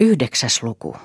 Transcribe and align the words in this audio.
Yhdeksäs 0.00 0.62
luku. 0.62 0.96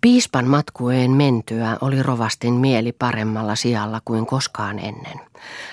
Piispan 0.00 0.46
matkueen 0.46 1.10
mentyä 1.10 1.76
oli 1.80 2.02
rovastin 2.02 2.54
mieli 2.54 2.92
paremmalla 2.92 3.56
sijalla 3.56 4.00
kuin 4.04 4.26
koskaan 4.26 4.78
ennen. 4.78 5.20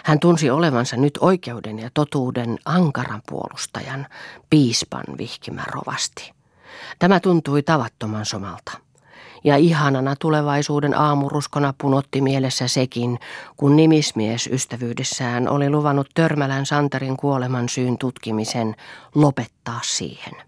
Hän 0.03 0.19
tunsi 0.19 0.49
olevansa 0.49 0.97
nyt 0.97 1.17
oikeuden 1.21 1.79
ja 1.79 1.89
totuuden 1.93 2.57
ankaran 2.65 3.21
puolustajan, 3.29 4.07
piispan 4.49 5.03
vihkimä 5.17 5.63
rovasti. 5.71 6.31
Tämä 6.99 7.19
tuntui 7.19 7.63
tavattoman 7.63 8.25
somalta. 8.25 8.71
Ja 9.43 9.57
ihanana 9.57 10.15
tulevaisuuden 10.19 10.97
aamuruskona 10.97 11.73
punotti 11.77 12.21
mielessä 12.21 12.67
sekin, 12.67 13.19
kun 13.57 13.75
nimismies 13.75 14.47
ystävyydessään 14.47 15.47
oli 15.49 15.69
luvannut 15.69 16.07
Törmälän 16.13 16.65
Santarin 16.65 17.17
kuoleman 17.17 17.69
syyn 17.69 17.97
tutkimisen 17.97 18.75
lopettaa 19.15 19.79
siihen. 19.83 20.46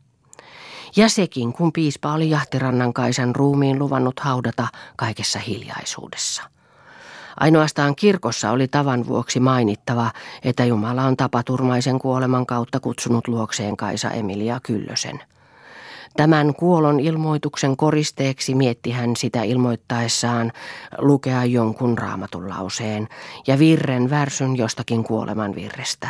Ja 0.95 1.09
sekin, 1.09 1.53
kun 1.53 1.73
piispa 1.73 2.13
oli 2.13 2.29
Jahtirannan 2.29 2.93
Kaisan 2.93 3.35
ruumiin 3.35 3.79
luvannut 3.79 4.19
haudata 4.19 4.67
kaikessa 4.95 5.39
hiljaisuudessa. 5.39 6.43
Ainoastaan 7.39 7.95
kirkossa 7.95 8.51
oli 8.51 8.67
tavan 8.67 9.07
vuoksi 9.07 9.39
mainittava, 9.39 10.11
että 10.43 10.65
Jumala 10.65 11.03
on 11.03 11.17
tapaturmaisen 11.17 11.99
kuoleman 11.99 12.45
kautta 12.45 12.79
kutsunut 12.79 13.27
luokseen 13.27 13.77
Kaisa 13.77 14.11
Emilia 14.11 14.59
Kyllösen. 14.63 15.19
Tämän 16.17 16.53
kuolon 16.55 16.99
ilmoituksen 16.99 17.77
koristeeksi 17.77 18.55
mietti 18.55 18.91
hän 18.91 19.15
sitä 19.15 19.43
ilmoittaessaan 19.43 20.51
lukea 20.97 21.45
jonkun 21.45 21.97
raamatun 21.97 22.49
lauseen 22.49 23.07
ja 23.47 23.59
virren 23.59 24.09
värsyn 24.09 24.57
jostakin 24.57 25.03
kuoleman 25.03 25.55
virrestä. 25.55 26.09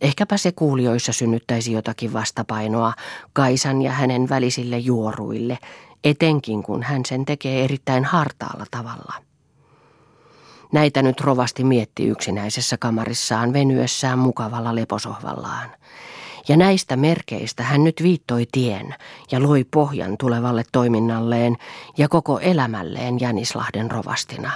Ehkäpä 0.00 0.36
se 0.36 0.52
kuulijoissa 0.52 1.12
synnyttäisi 1.12 1.72
jotakin 1.72 2.12
vastapainoa 2.12 2.92
Kaisan 3.32 3.82
ja 3.82 3.92
hänen 3.92 4.28
välisille 4.28 4.78
juoruille, 4.78 5.58
etenkin 6.04 6.62
kun 6.62 6.82
hän 6.82 7.02
sen 7.06 7.24
tekee 7.24 7.64
erittäin 7.64 8.04
hartaalla 8.04 8.66
tavalla. 8.70 9.14
Näitä 10.72 11.02
nyt 11.02 11.20
rovasti 11.20 11.64
mietti 11.64 12.06
yksinäisessä 12.06 12.76
kamarissaan 12.76 13.52
venyessään 13.52 14.18
mukavalla 14.18 14.74
leposohvallaan. 14.74 15.70
Ja 16.48 16.56
näistä 16.56 16.96
merkeistä 16.96 17.62
hän 17.62 17.84
nyt 17.84 18.02
viittoi 18.02 18.46
tien 18.52 18.94
ja 19.32 19.42
loi 19.42 19.64
pohjan 19.64 20.16
tulevalle 20.18 20.64
toiminnalleen 20.72 21.56
ja 21.98 22.08
koko 22.08 22.38
elämälleen 22.38 23.20
Jänislahden 23.20 23.90
rovastina. 23.90 24.50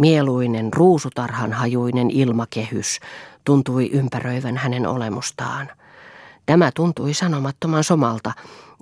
Mieluinen 0.00 0.72
ruusutarhan 0.72 1.52
hajuinen 1.52 2.10
ilmakehys 2.10 3.00
tuntui 3.44 3.90
ympäröivän 3.92 4.56
hänen 4.56 4.86
olemustaan. 4.86 5.68
Tämä 6.46 6.70
tuntui 6.74 7.14
sanomattoman 7.14 7.84
somalta, 7.84 8.32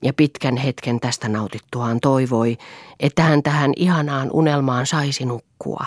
ja 0.03 0.13
pitkän 0.13 0.57
hetken 0.57 1.01
tästä 1.01 1.29
nautittuaan 1.29 2.01
toivoi, 2.01 2.59
että 3.01 3.23
hän 3.23 3.43
tähän 3.43 3.73
ihanaan 3.77 4.31
unelmaan 4.33 4.87
saisi 4.87 5.25
nukkua 5.25 5.87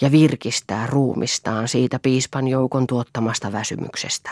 ja 0.00 0.12
virkistää 0.12 0.86
ruumistaan 0.86 1.68
siitä 1.68 1.98
piispan 1.98 2.48
joukon 2.48 2.86
tuottamasta 2.86 3.52
väsymyksestä. 3.52 4.30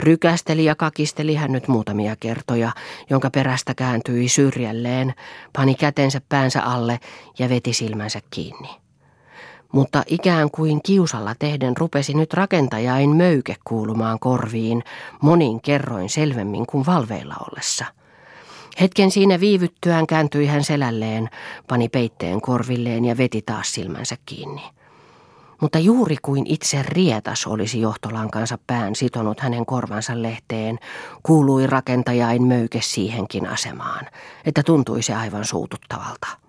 Rykästeli 0.00 0.64
ja 0.64 0.74
kakisteli 0.74 1.34
hän 1.34 1.52
nyt 1.52 1.68
muutamia 1.68 2.16
kertoja, 2.16 2.72
jonka 3.10 3.30
perästä 3.30 3.74
kääntyi 3.74 4.28
syrjälleen, 4.28 5.14
pani 5.52 5.74
kätensä 5.74 6.20
päänsä 6.28 6.62
alle 6.62 7.00
ja 7.38 7.48
veti 7.48 7.72
silmänsä 7.72 8.20
kiinni 8.30 8.87
mutta 9.72 10.02
ikään 10.06 10.50
kuin 10.50 10.82
kiusalla 10.82 11.34
tehden 11.38 11.76
rupesi 11.76 12.14
nyt 12.14 12.34
rakentajain 12.34 13.10
möyke 13.10 13.56
kuulumaan 13.64 14.18
korviin 14.18 14.84
monin 15.22 15.60
kerroin 15.60 16.08
selvemmin 16.08 16.66
kuin 16.66 16.86
valveilla 16.86 17.34
ollessa. 17.50 17.84
Hetken 18.80 19.10
siinä 19.10 19.40
viivyttyään 19.40 20.06
kääntyi 20.06 20.46
hän 20.46 20.64
selälleen, 20.64 21.28
pani 21.68 21.88
peitteen 21.88 22.40
korvilleen 22.40 23.04
ja 23.04 23.16
veti 23.16 23.42
taas 23.42 23.72
silmänsä 23.72 24.16
kiinni. 24.26 24.62
Mutta 25.60 25.78
juuri 25.78 26.16
kuin 26.22 26.46
itse 26.46 26.82
rietas 26.82 27.46
olisi 27.46 27.80
johtolankansa 27.80 28.58
pään 28.66 28.94
sitonut 28.94 29.40
hänen 29.40 29.66
korvansa 29.66 30.22
lehteen, 30.22 30.78
kuului 31.22 31.66
rakentajain 31.66 32.42
möyke 32.42 32.80
siihenkin 32.82 33.46
asemaan, 33.46 34.06
että 34.44 34.62
tuntui 34.62 35.02
se 35.02 35.14
aivan 35.14 35.44
suututtavalta. 35.44 36.47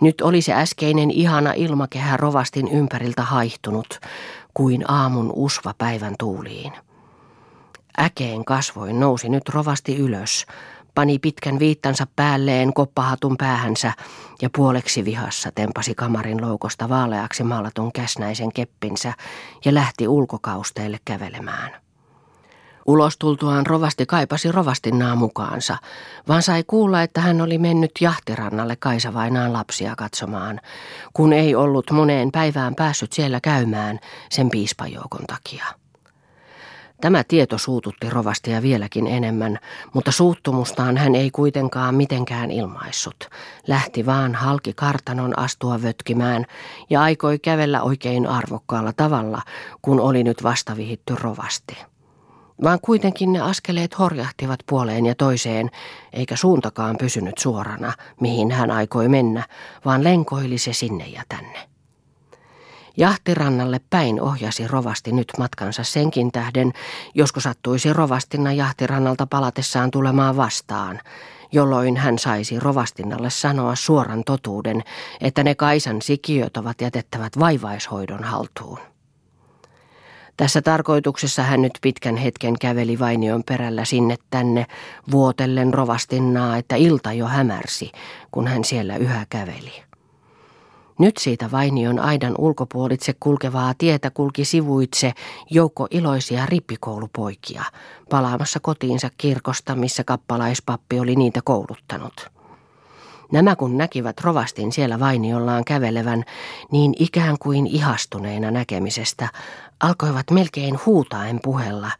Nyt 0.00 0.20
oli 0.20 0.42
se 0.42 0.52
äskeinen 0.52 1.10
ihana 1.10 1.52
ilmakehä 1.52 2.16
rovastin 2.16 2.68
ympäriltä 2.68 3.22
haihtunut, 3.22 4.00
kuin 4.54 4.90
aamun 4.90 5.32
usva 5.34 5.74
päivän 5.78 6.14
tuuliin. 6.18 6.72
Äkeen 8.00 8.44
kasvoin 8.44 9.00
nousi 9.00 9.28
nyt 9.28 9.48
rovasti 9.48 9.96
ylös, 9.96 10.46
pani 10.94 11.18
pitkän 11.18 11.58
viittansa 11.58 12.06
päälleen 12.16 12.72
koppahatun 12.72 13.36
päähänsä 13.36 13.92
ja 14.42 14.50
puoleksi 14.56 15.04
vihassa 15.04 15.50
tempasi 15.54 15.94
kamarin 15.94 16.42
loukosta 16.42 16.88
vaaleaksi 16.88 17.42
maalatun 17.42 17.92
käsnäisen 17.92 18.52
keppinsä 18.52 19.12
ja 19.64 19.74
lähti 19.74 20.08
ulkokausteelle 20.08 20.98
kävelemään. 21.04 21.85
Ulos 22.86 23.18
tultuaan 23.18 23.66
rovasti 23.66 24.06
kaipasi 24.06 24.52
rovastinnaa 24.52 25.16
mukaansa, 25.16 25.76
vaan 26.28 26.42
sai 26.42 26.64
kuulla, 26.66 27.02
että 27.02 27.20
hän 27.20 27.40
oli 27.40 27.58
mennyt 27.58 27.90
jahtirannalle 28.00 28.76
Kaisavainaan 28.76 29.52
lapsia 29.52 29.96
katsomaan, 29.96 30.60
kun 31.12 31.32
ei 31.32 31.54
ollut 31.54 31.90
moneen 31.90 32.32
päivään 32.32 32.74
päässyt 32.74 33.12
siellä 33.12 33.40
käymään 33.40 33.98
sen 34.30 34.50
piispajoukon 34.50 35.24
takia. 35.26 35.64
Tämä 37.00 37.24
tieto 37.24 37.58
suututti 37.58 38.10
rovastia 38.10 38.62
vieläkin 38.62 39.06
enemmän, 39.06 39.58
mutta 39.94 40.12
suuttumustaan 40.12 40.96
hän 40.96 41.14
ei 41.14 41.30
kuitenkaan 41.30 41.94
mitenkään 41.94 42.50
ilmaissut. 42.50 43.28
Lähti 43.66 44.06
vaan 44.06 44.34
halki 44.34 44.72
kartanon 44.72 45.38
astua 45.38 45.82
vötkimään 45.82 46.44
ja 46.90 47.02
aikoi 47.02 47.38
kävellä 47.38 47.82
oikein 47.82 48.26
arvokkaalla 48.26 48.92
tavalla, 48.96 49.42
kun 49.82 50.00
oli 50.00 50.24
nyt 50.24 50.42
vastavihitty 50.42 51.14
rovasti 51.20 51.76
vaan 52.62 52.78
kuitenkin 52.82 53.32
ne 53.32 53.40
askeleet 53.40 53.98
horjahtivat 53.98 54.60
puoleen 54.66 55.06
ja 55.06 55.14
toiseen, 55.14 55.70
eikä 56.12 56.36
suuntakaan 56.36 56.96
pysynyt 56.96 57.38
suorana, 57.38 57.92
mihin 58.20 58.50
hän 58.50 58.70
aikoi 58.70 59.08
mennä, 59.08 59.44
vaan 59.84 60.04
lenkoili 60.04 60.58
se 60.58 60.72
sinne 60.72 61.06
ja 61.06 61.22
tänne. 61.28 61.68
Jahtirannalle 62.96 63.80
päin 63.90 64.20
ohjasi 64.20 64.68
rovasti 64.68 65.12
nyt 65.12 65.32
matkansa 65.38 65.84
senkin 65.84 66.32
tähden, 66.32 66.72
josko 67.14 67.40
sattuisi 67.40 67.92
rovastinna 67.92 68.52
jahtirannalta 68.52 69.26
palatessaan 69.26 69.90
tulemaan 69.90 70.36
vastaan, 70.36 71.00
jolloin 71.52 71.96
hän 71.96 72.18
saisi 72.18 72.60
rovastinnalle 72.60 73.30
sanoa 73.30 73.74
suoran 73.74 74.24
totuuden, 74.24 74.82
että 75.20 75.44
ne 75.44 75.54
Kaisan 75.54 76.02
sikiöt 76.02 76.56
ovat 76.56 76.80
jätettävät 76.80 77.38
vaivaishoidon 77.38 78.24
haltuun. 78.24 78.95
Tässä 80.36 80.62
tarkoituksessa 80.62 81.42
hän 81.42 81.62
nyt 81.62 81.78
pitkän 81.82 82.16
hetken 82.16 82.58
käveli 82.60 82.98
vainion 82.98 83.42
perällä 83.44 83.84
sinne 83.84 84.16
tänne, 84.30 84.66
vuotellen 85.10 85.74
rovastinnaa, 85.74 86.56
että 86.56 86.76
ilta 86.76 87.12
jo 87.12 87.26
hämärsi, 87.26 87.92
kun 88.30 88.46
hän 88.46 88.64
siellä 88.64 88.96
yhä 88.96 89.26
käveli. 89.30 89.82
Nyt 90.98 91.16
siitä 91.16 91.50
vainion 91.50 91.98
aidan 91.98 92.34
ulkopuolitse 92.38 93.14
kulkevaa 93.20 93.74
tietä 93.78 94.10
kulki 94.10 94.44
sivuitse 94.44 95.12
joukko 95.50 95.86
iloisia 95.90 96.46
rippikoulupoikia, 96.46 97.62
palaamassa 98.10 98.60
kotiinsa 98.60 99.10
kirkosta, 99.18 99.74
missä 99.74 100.04
kappalaispappi 100.04 101.00
oli 101.00 101.16
niitä 101.16 101.40
kouluttanut. 101.44 102.30
Nämä 103.32 103.56
kun 103.56 103.76
näkivät 103.76 104.20
rovastin 104.20 104.72
siellä 104.72 105.00
vainiollaan 105.00 105.64
kävelevän, 105.64 106.24
niin 106.72 106.94
ikään 106.98 107.36
kuin 107.38 107.66
ihastuneina 107.66 108.50
näkemisestä, 108.50 109.28
alkoivat 109.80 110.30
melkein 110.30 110.78
huutaen 110.86 111.40
puhella. 111.42 111.90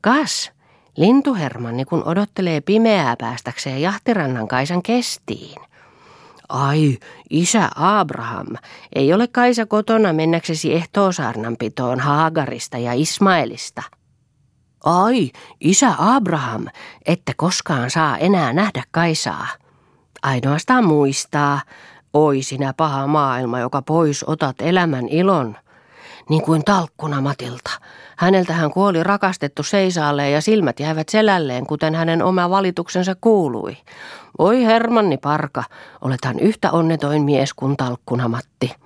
Kas, 0.00 0.52
lintuhermanni 0.96 1.84
kun 1.84 2.04
odottelee 2.04 2.60
pimeää 2.60 3.16
päästäkseen 3.16 3.82
jahtirannan 3.82 4.48
Kaisan 4.48 4.82
kestiin. 4.82 5.62
Ai, 6.48 6.98
isä 7.30 7.70
Abraham, 7.76 8.46
ei 8.94 9.12
ole 9.12 9.28
Kaisa 9.28 9.66
kotona 9.66 10.12
mennäksesi 10.12 10.74
ehtoosaarnanpitoon 10.74 12.00
Haagarista 12.00 12.78
ja 12.78 12.92
Ismaelista. 12.92 13.82
Ai, 14.84 15.30
isä 15.60 15.94
Abraham, 15.98 16.66
ette 17.06 17.32
koskaan 17.36 17.90
saa 17.90 18.18
enää 18.18 18.52
nähdä 18.52 18.82
Kaisaa. 18.90 19.48
Ainoastaan 20.24 20.84
muistaa, 20.84 21.60
oi 22.14 22.42
sinä 22.42 22.74
paha 22.76 23.06
maailma, 23.06 23.60
joka 23.60 23.82
pois 23.82 24.24
otat 24.26 24.56
elämän 24.60 25.08
ilon. 25.08 25.56
Niin 26.28 26.42
kuin 26.42 26.64
talkkuna 26.64 27.20
Matilta. 27.20 27.70
Häneltä 28.16 28.52
hän 28.52 28.70
kuoli 28.70 29.02
rakastettu 29.02 29.62
seisaalle 29.62 30.30
ja 30.30 30.40
silmät 30.40 30.80
jäivät 30.80 31.08
selälleen, 31.08 31.66
kuten 31.66 31.94
hänen 31.94 32.22
oma 32.22 32.50
valituksensa 32.50 33.14
kuului. 33.20 33.76
Voi 34.38 34.64
Hermanni 34.64 35.16
Parka, 35.16 35.64
olethan 36.00 36.38
yhtä 36.38 36.70
onnetoin 36.70 37.22
mies 37.22 37.54
kuin 37.54 37.76
talkkuna 37.76 38.28
Matti. 38.28 38.83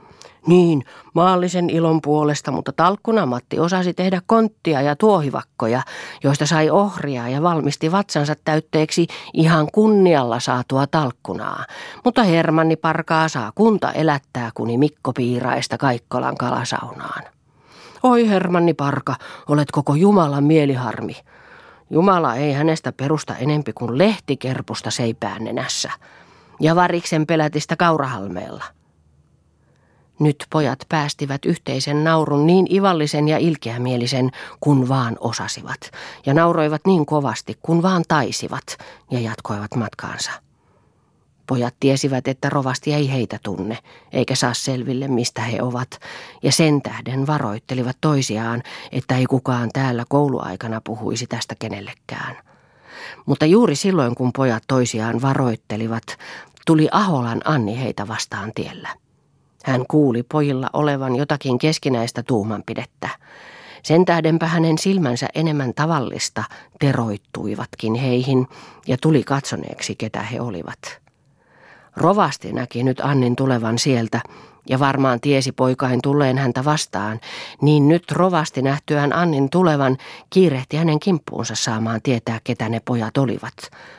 Niin, 0.49 0.85
maallisen 1.15 1.71
ilon 1.71 2.00
puolesta, 2.03 2.50
mutta 2.50 2.73
talkkuna 2.73 3.27
Matti 3.27 3.59
osasi 3.59 3.95
tehdä 3.95 4.21
konttia 4.27 4.83
ja 4.83 4.97
tuohivakkoja, 4.97 5.83
joista 6.25 6.47
sai 6.47 6.71
ohria 6.71 7.29
ja 7.29 7.43
valmisti 7.43 7.93
vatsansa 7.93 8.35
täytteeksi 8.45 9.06
ihan 9.33 9.69
kunnialla 9.73 10.41
saatua 10.41 10.87
talkkunaa. 10.87 11.65
Mutta 12.05 12.23
Hermanni 12.23 12.77
Parkaa 12.77 13.29
saa 13.29 13.53
kunta 13.55 13.93
elättää 13.93 14.50
kuni 14.55 14.79
Mikko 14.79 15.12
Piiraista 15.12 15.79
Kaikkolan 15.79 16.37
kalasaunaan. 16.37 17.23
Oi 18.03 18.29
Hermanni 18.29 18.75
Parka, 18.75 19.15
olet 19.49 19.71
koko 19.71 19.95
Jumalan 19.95 20.45
mieliharmi. 20.45 21.17
Jumala 21.91 22.35
ei 22.35 22.53
hänestä 22.53 22.93
perusta 22.93 23.37
enempi 23.37 23.73
kuin 23.73 23.99
lehtikerpusta 23.99 24.91
seipään 24.91 25.45
nenässä. 25.45 25.91
Ja 26.61 26.77
variksen 26.77 27.27
pelätistä 27.27 27.77
kaurahalmeella. 27.77 28.77
Nyt 30.19 30.47
pojat 30.50 30.79
päästivät 30.88 31.44
yhteisen 31.44 32.05
naurun 32.05 32.47
niin 32.47 32.75
ivallisen 32.75 33.29
ja 33.29 33.38
ilkeämielisen, 33.38 34.31
kun 34.61 34.88
vaan 34.88 35.17
osasivat, 35.20 35.81
ja 36.26 36.35
nauroivat 36.35 36.81
niin 36.87 37.06
kovasti, 37.06 37.59
kun 37.62 37.82
vaan 37.82 38.05
taisivat, 38.09 38.79
ja 39.11 39.20
jatkoivat 39.20 39.75
matkaansa. 39.75 40.31
Pojat 41.47 41.75
tiesivät, 41.81 42.29
että 42.29 42.50
rovasti 42.50 42.94
ei 42.94 43.11
heitä 43.11 43.38
tunne, 43.43 43.79
eikä 44.12 44.35
saa 44.35 44.55
selville, 44.55 45.09
mistä 45.09 45.43
he 45.43 45.62
ovat, 45.62 45.88
ja 46.43 46.53
sen 46.53 46.82
tähden 46.82 47.26
varoittelivat 47.26 47.97
toisiaan, 48.00 48.62
että 48.93 49.17
ei 49.17 49.26
kukaan 49.26 49.71
täällä 49.73 50.05
kouluaikana 50.09 50.81
puhuisi 50.85 51.26
tästä 51.26 51.55
kenellekään. 51.59 52.37
Mutta 53.26 53.47
juuri 53.47 53.76
silloin, 53.76 54.14
kun 54.14 54.32
pojat 54.32 54.62
toisiaan 54.69 55.23
varoittelivat, 55.23 56.05
tuli 56.67 56.88
Aholan 56.93 57.41
Anni 57.44 57.81
heitä 57.81 58.09
vastaan 58.09 58.53
tiellä. 58.55 58.88
Hän 59.69 59.85
kuuli 59.88 60.23
pojilla 60.23 60.70
olevan 60.73 61.17
jotakin 61.17 61.59
keskinäistä 61.59 62.23
tuumanpidettä. 62.23 63.09
Sen 63.82 64.05
tähdenpä 64.05 64.47
hänen 64.47 64.79
silmänsä 64.79 65.29
enemmän 65.35 65.75
tavallista 65.75 66.44
teroittuivatkin 66.81 67.94
heihin 67.94 68.47
ja 68.87 68.97
tuli 69.00 69.23
katsoneeksi, 69.23 69.97
ketä 69.97 70.23
he 70.23 70.41
olivat. 70.41 71.00
Rovasti 71.97 72.53
näki 72.53 72.82
nyt 72.82 73.00
Annin 73.00 73.37
tulevan 73.37 73.79
sieltä 73.79 74.20
ja 74.69 74.79
varmaan 74.79 75.20
tiesi 75.20 75.53
poikain 75.53 76.03
tulleen 76.03 76.38
häntä 76.38 76.64
vastaan, 76.64 77.21
niin 77.62 77.88
nyt 77.88 78.12
rovasti 78.12 78.62
nähtyään 78.62 79.12
Annin 79.12 79.50
tulevan 79.50 79.97
kiirehti 80.31 80.76
hänen 80.76 81.00
kimppuunsa 81.00 81.55
saamaan 81.55 82.03
tietää, 82.03 82.41
ketä 82.44 82.69
ne 82.69 82.81
pojat 82.85 83.19
olivat. 83.19 83.56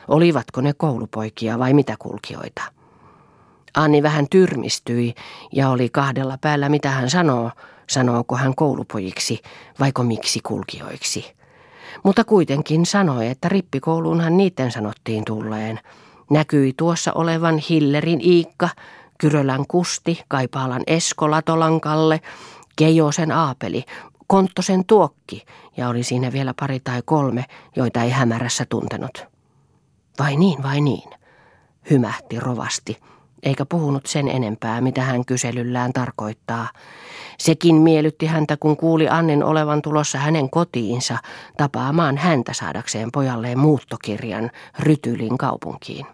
Olivatko 0.08 0.60
ne 0.60 0.72
koulupoikia 0.72 1.58
vai 1.58 1.74
mitä 1.74 1.96
kulkijoita? 1.98 2.79
Anni 3.74 4.02
vähän 4.02 4.26
tyrmistyi 4.30 5.14
ja 5.52 5.68
oli 5.68 5.88
kahdella 5.88 6.38
päällä, 6.40 6.68
mitä 6.68 6.90
hän 6.90 7.10
sanoo, 7.10 7.50
sanooko 7.90 8.36
hän 8.36 8.54
koulupojiksi 8.54 9.42
vaiko 9.80 10.02
miksi 10.02 10.40
kulkijoiksi. 10.42 11.34
Mutta 12.02 12.24
kuitenkin 12.24 12.86
sanoi, 12.86 13.26
että 13.26 13.48
rippikouluunhan 13.48 14.36
niiden 14.36 14.72
sanottiin 14.72 15.24
tulleen. 15.24 15.80
Näkyi 16.30 16.72
tuossa 16.76 17.12
olevan 17.12 17.58
Hillerin 17.58 18.20
Iikka, 18.20 18.68
Kyrölän 19.18 19.64
Kusti, 19.68 20.22
Kaipaalan 20.28 20.82
Esko 20.86 21.30
Latolankalle, 21.30 22.20
Keijosen 22.76 23.32
Aapeli, 23.32 23.84
Konttosen 24.26 24.84
Tuokki 24.84 25.44
ja 25.76 25.88
oli 25.88 26.02
siinä 26.02 26.32
vielä 26.32 26.54
pari 26.60 26.80
tai 26.80 27.02
kolme, 27.04 27.44
joita 27.76 28.02
ei 28.02 28.10
hämärässä 28.10 28.64
tuntenut. 28.68 29.24
Vai 30.18 30.36
niin, 30.36 30.62
vai 30.62 30.80
niin, 30.80 31.10
hymähti 31.90 32.40
rovasti 32.40 32.96
eikä 33.42 33.66
puhunut 33.66 34.06
sen 34.06 34.28
enempää, 34.28 34.80
mitä 34.80 35.02
hän 35.02 35.24
kyselyllään 35.24 35.92
tarkoittaa. 35.92 36.68
Sekin 37.38 37.76
miellytti 37.76 38.26
häntä, 38.26 38.56
kun 38.56 38.76
kuuli 38.76 39.08
Annen 39.08 39.44
olevan 39.44 39.82
tulossa 39.82 40.18
hänen 40.18 40.50
kotiinsa 40.50 41.18
tapaamaan 41.56 42.16
häntä 42.16 42.52
saadakseen 42.52 43.12
pojalleen 43.12 43.58
muuttokirjan 43.58 44.50
Rytylin 44.78 45.38
kaupunkiin. 45.38 46.06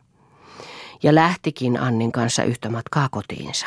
Ja 1.02 1.14
lähtikin 1.14 1.80
Annin 1.80 2.12
kanssa 2.12 2.44
yhtä 2.44 2.70
matkaa 2.70 3.08
kotiinsa. 3.10 3.66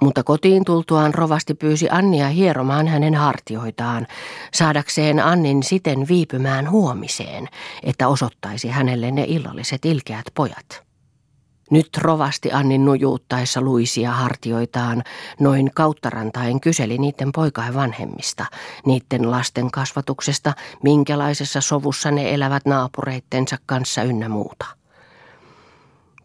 Mutta 0.00 0.22
kotiin 0.22 0.64
tultuaan 0.64 1.14
rovasti 1.14 1.54
pyysi 1.54 1.88
Annia 1.90 2.28
hieromaan 2.28 2.88
hänen 2.88 3.14
hartioitaan, 3.14 4.06
saadakseen 4.54 5.20
Annin 5.20 5.62
siten 5.62 6.08
viipymään 6.08 6.70
huomiseen, 6.70 7.48
että 7.82 8.08
osoittaisi 8.08 8.68
hänelle 8.68 9.10
ne 9.10 9.24
illalliset 9.28 9.84
ilkeät 9.84 10.26
pojat. 10.34 10.85
Nyt 11.70 11.88
rovasti 11.96 12.52
Annin 12.52 12.84
nujuuttaessa 12.84 13.60
luisia 13.60 14.12
hartioitaan 14.12 15.02
noin 15.40 15.70
kauttarantain 15.74 16.60
kyseli 16.60 16.98
niiden 16.98 17.32
poikain 17.32 17.74
vanhemmista, 17.74 18.46
niiden 18.84 19.30
lasten 19.30 19.70
kasvatuksesta, 19.70 20.52
minkälaisessa 20.82 21.60
sovussa 21.60 22.10
ne 22.10 22.34
elävät 22.34 22.66
naapureittensa 22.66 23.56
kanssa 23.66 24.02
ynnä 24.02 24.28
muuta. 24.28 24.66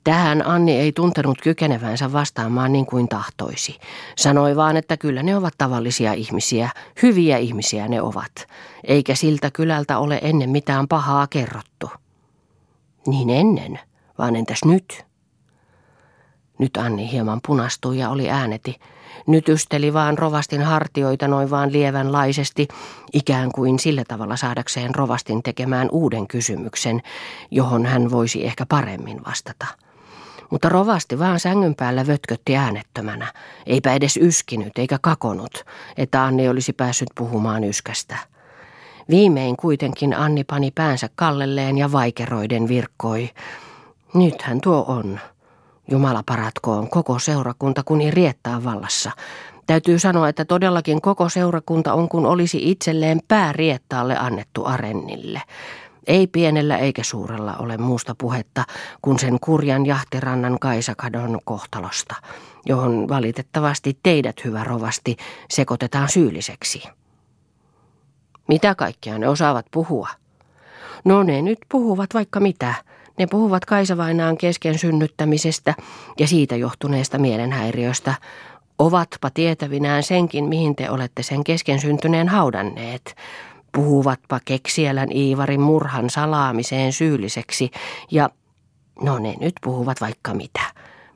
Tähän 0.04 0.48
Anni 0.48 0.72
ei 0.72 0.92
tuntenut 0.92 1.42
kykenevänsä 1.44 2.14
vastaamaan 2.14 2.72
niin 2.72 2.86
kuin 2.86 3.08
tahtoisi. 3.08 3.78
Sanoi 4.18 4.56
vaan, 4.56 4.78
että 4.78 4.98
kyllä 4.98 5.24
ne 5.24 5.36
ovat 5.36 5.54
tavallisia 5.58 6.14
ihmisiä, 6.14 6.70
hyviä 7.02 7.38
ihmisiä 7.38 7.88
ne 7.88 8.02
ovat, 8.02 8.48
eikä 8.84 9.16
siltä 9.16 9.52
kylältä 9.52 9.98
ole 10.00 10.20
ennen 10.22 10.50
mitään 10.50 10.88
pahaa 10.88 11.28
kerrottu. 11.28 11.90
Niin 13.08 13.30
ennen, 13.30 13.80
vaan 14.18 14.36
entäs 14.36 14.66
nyt? 14.66 15.11
Nyt 16.62 16.78
Anni 16.78 17.12
hieman 17.12 17.40
punastui 17.48 17.98
ja 17.98 18.10
oli 18.10 18.30
ääneti. 18.30 18.80
Nytysteli 19.28 19.94
vaan 19.94 20.18
rovastin 20.18 20.62
hartioita 20.62 21.28
noin 21.28 21.50
vaan 21.50 21.72
lievänlaisesti, 21.72 22.68
ikään 23.14 23.52
kuin 23.52 23.80
sillä 23.80 24.04
tavalla 24.08 24.36
saadakseen 24.36 24.96
rovastin 24.96 25.44
tekemään 25.44 25.88
uuden 25.92 26.28
kysymyksen, 26.28 27.02
johon 27.52 27.86
hän 27.86 28.12
voisi 28.12 28.46
ehkä 28.46 28.66
paremmin 28.66 29.26
vastata. 29.26 29.66
Mutta 30.50 30.70
rovasti 30.70 31.20
vaan 31.20 31.40
sängyn 31.40 31.76
päällä 31.76 32.08
vötkötti 32.08 32.58
äänettömänä, 32.58 33.34
eipä 33.66 33.94
edes 33.94 34.18
yskinyt 34.18 34.78
eikä 34.78 34.98
kakonut, 35.02 35.66
että 35.98 36.24
Anni 36.24 36.50
olisi 36.50 36.74
päässyt 36.74 37.10
puhumaan 37.18 37.64
yskästä. 37.64 38.18
Viimein 39.10 39.58
kuitenkin 39.58 40.14
Anni 40.14 40.44
pani 40.44 40.72
päänsä 40.72 41.10
kallelleen 41.16 41.78
ja 41.78 41.92
vaikeroiden 41.92 42.68
virkkoi. 42.68 43.30
Nythän 44.14 44.62
tuo 44.62 44.86
on. 44.88 45.20
Jumala 45.92 46.24
paratkoon 46.26 46.90
koko 46.90 47.20
seurakunta, 47.20 47.84
kun 47.84 48.02
ei 48.02 48.12
riittää 48.12 48.64
vallassa. 48.64 49.12
Täytyy 49.68 50.00
sanoa, 50.00 50.30
että 50.30 50.46
todellakin 50.46 51.02
koko 51.02 51.30
seurakunta 51.30 51.94
on 51.94 52.10
kun 52.10 52.26
olisi 52.26 52.72
itselleen 52.72 53.20
pääriettaalle 53.28 54.18
annettu 54.18 54.66
arennille. 54.66 55.42
Ei 56.08 56.28
pienellä 56.28 56.78
eikä 56.78 57.04
suurella 57.04 57.56
ole 57.60 57.78
muusta 57.78 58.16
puhetta 58.18 58.64
kuin 59.02 59.20
sen 59.20 59.40
kurjan 59.40 59.86
jahtirannan 59.86 60.60
Kaisakadon 60.60 61.40
kohtalosta, 61.46 62.16
johon 62.66 63.10
valitettavasti 63.10 63.98
teidät 64.04 64.46
hyvä 64.46 64.64
rovasti 64.64 65.18
sekoitetaan 65.50 66.10
syylliseksi. 66.10 66.84
Mitä 68.48 68.76
kaikkea 68.76 69.20
ne 69.20 69.28
osaavat 69.28 69.66
puhua? 69.72 70.10
No 71.06 71.24
ne 71.24 71.42
nyt 71.42 71.60
puhuvat 71.70 72.10
vaikka 72.14 72.40
mitä. 72.40 72.76
Ne 73.22 73.28
puhuvat 73.28 73.66
Kaisavainaan 73.66 74.38
kesken 74.38 74.78
synnyttämisestä 74.78 75.74
ja 76.20 76.28
siitä 76.28 76.56
johtuneesta 76.56 77.18
mielenhäiriöstä. 77.18 78.14
Ovatpa 78.80 79.30
tietävinään 79.30 80.04
senkin, 80.04 80.46
mihin 80.46 80.76
te 80.76 80.90
olette 80.90 81.24
sen 81.24 81.44
kesken 81.44 81.80
syntyneen 81.80 82.30
haudanneet. 82.30 83.16
Puhuvatpa 83.74 84.40
keksielän 84.46 85.12
Iivarin 85.12 85.62
murhan 85.62 86.10
salaamiseen 86.10 86.94
syylliseksi 86.94 87.72
ja 88.12 88.30
no 89.02 89.20
ne 89.20 89.36
nyt 89.40 89.54
puhuvat 89.64 90.02
vaikka 90.02 90.34
mitä. 90.34 90.62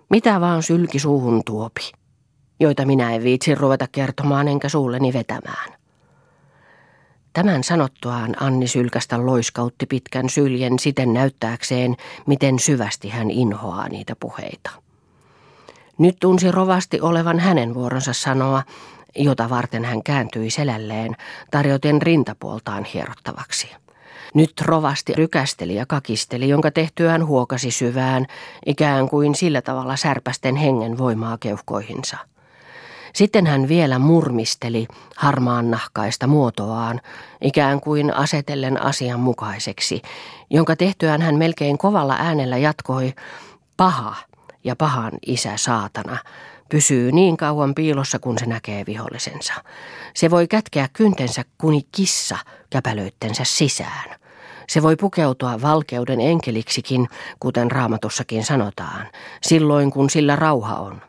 Mitä 0.09 0.41
vaan 0.41 0.63
sylki 0.63 0.99
suuhun 0.99 1.41
tuopi, 1.45 1.91
joita 2.59 2.85
minä 2.85 3.15
en 3.15 3.23
viitsi 3.23 3.55
ruveta 3.55 3.87
kertomaan 3.91 4.47
enkä 4.47 4.69
suulleni 4.69 5.13
vetämään. 5.13 5.84
Tämän 7.35 7.63
sanottuaan 7.63 8.35
Anni 8.43 8.67
Sylkästä 8.67 9.25
loiskautti 9.25 9.85
pitkän 9.85 10.29
syljen 10.29 10.79
siten 10.79 11.13
näyttääkseen, 11.13 11.95
miten 12.25 12.59
syvästi 12.59 13.09
hän 13.09 13.31
inhoaa 13.31 13.89
niitä 13.89 14.15
puheita. 14.19 14.69
Nyt 15.97 16.17
tunsi 16.19 16.51
rovasti 16.51 17.01
olevan 17.01 17.39
hänen 17.39 17.73
vuoronsa 17.73 18.13
sanoa, 18.13 18.63
jota 19.15 19.49
varten 19.49 19.85
hän 19.85 20.03
kääntyi 20.03 20.49
selälleen, 20.49 21.15
tarjoten 21.51 22.01
rintapuoltaan 22.01 22.83
hierottavaksi. 22.83 23.71
Nyt 24.33 24.61
rovasti 24.61 25.13
rykästeli 25.13 25.75
ja 25.75 25.85
kakisteli, 25.85 26.49
jonka 26.49 26.71
tehtyään 26.71 27.25
huokasi 27.25 27.71
syvään, 27.71 28.25
ikään 28.65 29.09
kuin 29.09 29.35
sillä 29.35 29.61
tavalla 29.61 29.95
särpästen 29.95 30.55
hengen 30.55 30.97
voimaa 30.97 31.37
keuhkoihinsa. 31.37 32.17
Sitten 33.15 33.47
hän 33.47 33.67
vielä 33.67 33.99
murmisteli 33.99 34.87
harmaan 35.15 35.71
nahkaista 35.71 36.27
muotoaan, 36.27 37.01
ikään 37.41 37.81
kuin 37.81 38.13
asetellen 38.13 38.81
asianmukaiseksi, 38.81 40.01
jonka 40.49 40.75
tehtyään 40.75 41.21
hän 41.21 41.35
melkein 41.35 41.77
kovalla 41.77 42.15
äänellä 42.19 42.57
jatkoi, 42.57 43.13
paha 43.77 44.15
ja 44.63 44.75
pahan 44.75 45.11
isä 45.25 45.57
saatana, 45.57 46.17
Pysyy 46.69 47.11
niin 47.11 47.37
kauan 47.37 47.75
piilossa, 47.75 48.19
kun 48.19 48.39
se 48.39 48.45
näkee 48.45 48.83
vihollisensa. 48.85 49.53
Se 50.13 50.31
voi 50.31 50.47
kätkeä 50.47 50.89
kyntensä 50.93 51.43
kuni 51.57 51.81
kissa 51.91 52.37
käpälöittensä 52.69 53.43
sisään. 53.43 54.15
Se 54.67 54.81
voi 54.81 54.95
pukeutua 54.95 55.61
valkeuden 55.61 56.21
enkeliksikin, 56.21 57.07
kuten 57.39 57.71
raamatussakin 57.71 58.45
sanotaan, 58.45 59.07
silloin 59.41 59.91
kun 59.91 60.09
sillä 60.09 60.35
rauha 60.35 60.75
on. 60.75 61.01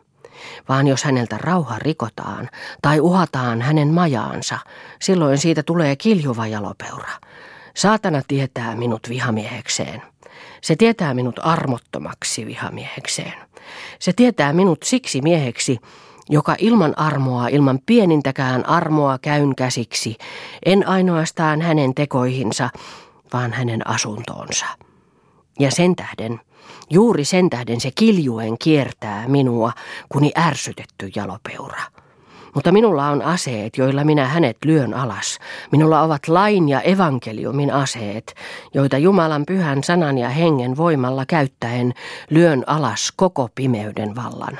Vaan 0.69 0.87
jos 0.87 1.03
häneltä 1.03 1.37
rauha 1.37 1.79
rikotaan 1.79 2.49
tai 2.81 2.99
uhataan 2.99 3.61
hänen 3.61 3.93
majaansa, 3.93 4.59
silloin 5.01 5.37
siitä 5.37 5.63
tulee 5.63 5.95
kiljuva 5.95 6.47
jalopeura. 6.47 7.11
Saatana 7.75 8.21
tietää 8.27 8.75
minut 8.75 9.09
vihamiehekseen. 9.09 10.01
Se 10.61 10.75
tietää 10.75 11.13
minut 11.13 11.39
armottomaksi 11.43 12.45
vihamiehekseen. 12.45 13.33
Se 13.99 14.13
tietää 14.13 14.53
minut 14.53 14.83
siksi 14.83 15.21
mieheksi, 15.21 15.79
joka 16.29 16.55
ilman 16.59 16.97
armoa, 16.97 17.47
ilman 17.47 17.79
pienintäkään 17.85 18.65
armoa 18.65 19.17
käyn 19.17 19.55
käsiksi, 19.55 20.17
en 20.65 20.87
ainoastaan 20.87 21.61
hänen 21.61 21.95
tekoihinsa, 21.95 22.69
vaan 23.33 23.53
hänen 23.53 23.87
asuntoonsa. 23.87 24.65
Ja 25.59 25.71
sen 25.71 25.95
tähden, 25.95 26.39
juuri 26.89 27.25
sen 27.25 27.49
tähden 27.49 27.81
se 27.81 27.91
kiljuen 27.95 28.57
kiertää 28.57 29.27
minua, 29.27 29.71
kuni 30.09 30.31
ärsytetty 30.37 31.11
jalopeura. 31.15 31.81
Mutta 32.55 32.71
minulla 32.71 33.07
on 33.07 33.21
aseet, 33.21 33.77
joilla 33.77 34.03
minä 34.03 34.25
hänet 34.25 34.57
lyön 34.65 34.93
alas. 34.93 35.39
Minulla 35.71 36.01
ovat 36.01 36.27
lain 36.27 36.69
ja 36.69 36.81
evankeliumin 36.81 37.73
aseet, 37.73 38.35
joita 38.73 38.97
Jumalan 38.97 39.43
pyhän 39.47 39.83
sanan 39.83 40.17
ja 40.17 40.29
hengen 40.29 40.77
voimalla 40.77 41.25
käyttäen 41.25 41.93
lyön 42.29 42.63
alas 42.67 43.13
koko 43.15 43.49
pimeyden 43.55 44.15
vallan. 44.15 44.59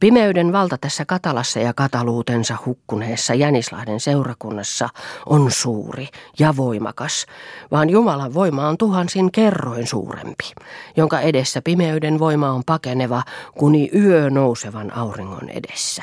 Pimeyden 0.00 0.52
valta 0.52 0.78
tässä 0.78 1.04
Katalassa 1.04 1.58
ja 1.58 1.74
kataluutensa 1.74 2.56
hukkuneessa 2.66 3.34
Jänislahden 3.34 4.00
seurakunnassa 4.00 4.88
on 5.26 5.50
suuri 5.50 6.08
ja 6.38 6.56
voimakas, 6.56 7.26
vaan 7.70 7.90
Jumalan 7.90 8.34
voima 8.34 8.68
on 8.68 8.78
tuhansin 8.78 9.32
kerroin 9.32 9.86
suurempi, 9.86 10.52
jonka 10.96 11.20
edessä 11.20 11.62
pimeyden 11.62 12.18
voima 12.18 12.50
on 12.50 12.62
pakeneva 12.66 13.22
kuni 13.58 13.90
yö 13.94 14.30
nousevan 14.30 14.96
auringon 14.96 15.48
edessä. 15.48 16.02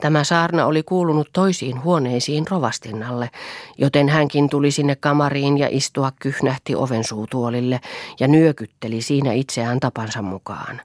Tämä 0.00 0.24
saarna 0.24 0.66
oli 0.66 0.82
kuulunut 0.82 1.28
toisiin 1.32 1.84
huoneisiin 1.84 2.44
rovastinnalle, 2.50 3.30
joten 3.78 4.08
hänkin 4.08 4.50
tuli 4.50 4.70
sinne 4.70 4.96
kamariin 4.96 5.58
ja 5.58 5.68
istua 5.70 6.12
kyhnähti 6.20 6.74
oven 6.74 7.04
suutuolille 7.04 7.80
ja 8.20 8.28
nyökytteli 8.28 9.02
siinä 9.02 9.32
itseään 9.32 9.80
tapansa 9.80 10.22
mukaan. 10.22 10.80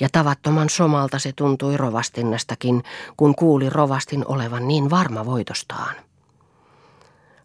Ja 0.00 0.08
tavattoman 0.12 0.70
somalta 0.70 1.18
se 1.18 1.32
tuntui 1.36 1.76
rovastinnastakin, 1.76 2.82
kun 3.16 3.34
kuuli 3.34 3.70
rovastin 3.70 4.24
olevan 4.26 4.68
niin 4.68 4.90
varma 4.90 5.26
voitostaan. 5.26 5.94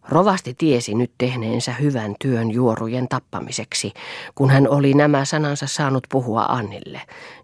Rovasti 0.10 0.54
tiesi 0.58 0.94
nyt 0.94 1.12
tehneensä 1.18 1.74
hyvän 1.74 2.16
työn 2.20 2.52
juorujen 2.52 3.08
tappamiseksi, 3.08 3.94
kun 4.36 4.50
hän 4.50 4.70
oli 4.70 4.94
nämä 4.94 5.26
sanansa 5.26 5.68
saanut 5.68 6.08
puhua 6.12 6.44
Annille, 6.44 7.02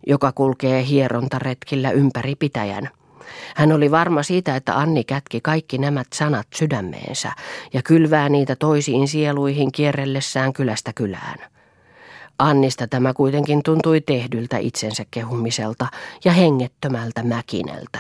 joka 0.08 0.32
kulkee 0.32 0.86
hierontaretkillä 0.86 1.92
ympäri 1.92 2.36
pitäjän– 2.36 2.90
hän 3.56 3.72
oli 3.72 3.92
varma 3.92 4.24
siitä, 4.24 4.56
että 4.56 4.78
Anni 4.78 5.04
kätki 5.04 5.42
kaikki 5.42 5.78
nämä 5.78 6.04
sanat 6.14 6.48
sydämeensä 6.56 7.32
ja 7.74 7.82
kylvää 7.84 8.30
niitä 8.30 8.56
toisiin 8.56 9.08
sieluihin 9.08 9.72
kierrellessään 9.72 10.54
kylästä 10.54 10.94
kylään. 10.94 11.40
Annista 12.40 12.88
tämä 12.88 13.14
kuitenkin 13.14 13.64
tuntui 13.64 14.02
tehdyltä 14.02 14.58
itsensä 14.58 15.04
kehumiselta 15.12 15.88
ja 16.26 16.32
hengettömältä 16.32 17.24
mäkineltä, 17.24 18.00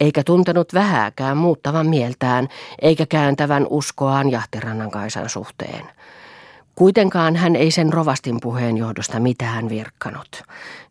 eikä 0.00 0.22
tuntenut 0.24 0.74
vähääkään 0.74 1.36
muuttavan 1.36 1.86
mieltään 1.86 2.48
eikä 2.82 3.06
kääntävän 3.06 3.66
uskoaan 3.70 4.30
Jahtirannan 4.30 4.90
Kaisan 4.90 5.28
suhteen. 5.28 5.86
Kuitenkaan 6.78 7.36
hän 7.36 7.56
ei 7.56 7.70
sen 7.70 7.92
rovastin 7.92 8.38
puheen 8.42 8.76
johdosta 8.76 9.20
mitään 9.20 9.68
virkkanut. 9.68 10.42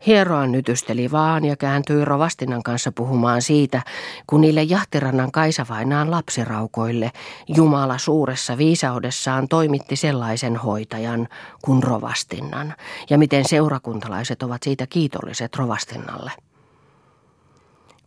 Hieroan 0.08 0.52
nytysteli 0.52 1.12
vaan 1.12 1.46
ja 1.46 1.56
kääntyi 1.56 2.06
rovastinnan 2.06 2.64
kanssa 2.64 2.92
puhumaan 2.92 3.42
siitä, 3.42 3.82
kun 4.28 4.42
niille 4.42 4.64
jahtirannan 4.64 5.32
kaisavainaan 5.32 6.12
lapsiraukoille 6.12 7.12
Jumala 7.48 7.98
suuressa 7.98 8.58
viisaudessaan 8.58 9.48
toimitti 9.48 9.96
sellaisen 9.96 10.56
hoitajan 10.56 11.28
kuin 11.62 11.84
rovastinnan, 11.84 12.74
ja 13.10 13.18
miten 13.18 13.48
seurakuntalaiset 13.48 14.44
ovat 14.44 14.64
siitä 14.64 14.88
kiitolliset 14.88 15.56
rovastinnalle. 15.56 16.32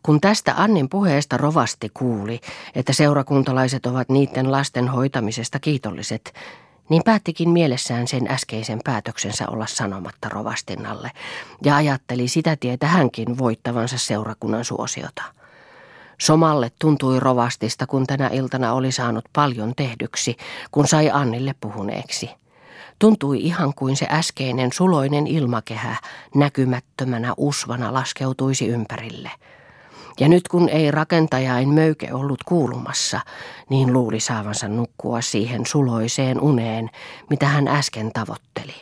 Kun 0.02 0.20
tästä 0.20 0.54
Annin 0.56 0.88
puheesta 0.88 1.36
rovasti 1.36 1.88
kuuli, 1.94 2.40
että 2.74 2.92
seurakuntalaiset 2.92 3.86
ovat 3.86 4.08
niiden 4.08 4.52
lasten 4.52 4.88
hoitamisesta 4.88 5.60
kiitolliset, 5.60 6.32
niin 6.88 7.02
päättikin 7.04 7.50
mielessään 7.50 8.08
sen 8.08 8.30
äskeisen 8.30 8.80
päätöksensä 8.84 9.48
olla 9.48 9.66
sanomatta 9.66 10.28
rovastinnalle 10.28 11.10
ja 11.64 11.76
ajatteli 11.76 12.28
sitä 12.28 12.56
tietä 12.56 12.86
hänkin 12.86 13.38
voittavansa 13.38 13.98
seurakunnan 13.98 14.64
suosiota. 14.64 15.22
Somalle 16.18 16.72
tuntui 16.78 17.20
rovastista, 17.20 17.86
kun 17.86 18.06
tänä 18.06 18.30
iltana 18.32 18.72
oli 18.72 18.92
saanut 18.92 19.24
paljon 19.32 19.72
tehdyksi, 19.76 20.36
kun 20.70 20.88
sai 20.88 21.10
Annille 21.10 21.54
puhuneeksi. 21.60 22.30
Tuntui 22.98 23.40
ihan 23.40 23.74
kuin 23.74 23.96
se 23.96 24.06
äskeinen 24.10 24.72
suloinen 24.72 25.26
ilmakehä 25.26 25.96
näkymättömänä 26.34 27.34
usvana 27.36 27.94
laskeutuisi 27.94 28.66
ympärille– 28.66 29.30
ja 30.20 30.28
nyt 30.28 30.48
kun 30.48 30.68
ei 30.68 30.90
rakentajain 30.90 31.68
möyke 31.68 32.12
ollut 32.12 32.44
kuulumassa, 32.44 33.20
niin 33.70 33.92
luuli 33.92 34.20
saavansa 34.20 34.68
nukkua 34.68 35.20
siihen 35.20 35.66
suloiseen 35.66 36.40
uneen, 36.40 36.90
mitä 37.30 37.46
hän 37.46 37.68
äsken 37.68 38.12
tavoitteli. 38.12 38.74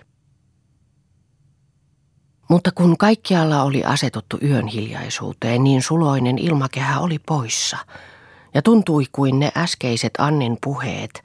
Mutta 2.49 2.71
kun 2.75 2.97
kaikkialla 2.99 3.63
oli 3.63 3.85
asetuttu 3.85 4.39
yön 4.43 4.67
hiljaisuuteen, 4.67 5.65
niin 5.65 5.83
suloinen 5.83 6.39
ilmakehä 6.39 7.01
oli 7.01 7.19
poissa, 7.19 7.77
ja 8.55 8.63
tuntui 8.63 9.05
kuin 9.13 9.39
ne 9.39 9.53
äskeiset 9.57 10.13
Annin 10.19 10.59
puheet 10.65 11.23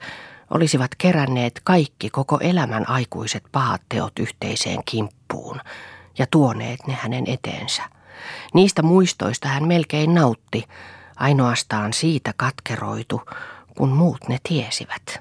olisivat 0.50 0.90
keränneet 0.98 1.60
kaikki 1.64 2.10
koko 2.10 2.38
elämän 2.40 2.88
aikuiset 2.88 3.42
pahat 3.52 3.82
teot 3.88 4.18
yhteiseen 4.18 4.80
kimppuun 4.84 5.60
ja 6.18 6.26
tuoneet 6.30 6.86
ne 6.86 6.94
hänen 6.94 7.24
eteensä. 7.26 7.82
Niistä 8.54 8.82
muistoista 8.82 9.48
hän 9.48 9.68
melkein 9.68 10.14
nautti, 10.14 10.64
ainoastaan 11.16 11.92
siitä 11.92 12.34
katkeroitu, 12.36 13.22
kun 13.76 13.88
muut 13.88 14.28
ne 14.28 14.38
tiesivät. 14.48 15.20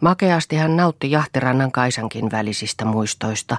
Makeasti 0.00 0.56
hän 0.56 0.76
nautti 0.76 1.10
Jahtirannan 1.10 1.72
Kaisankin 1.72 2.30
välisistä 2.30 2.84
muistoista, 2.84 3.56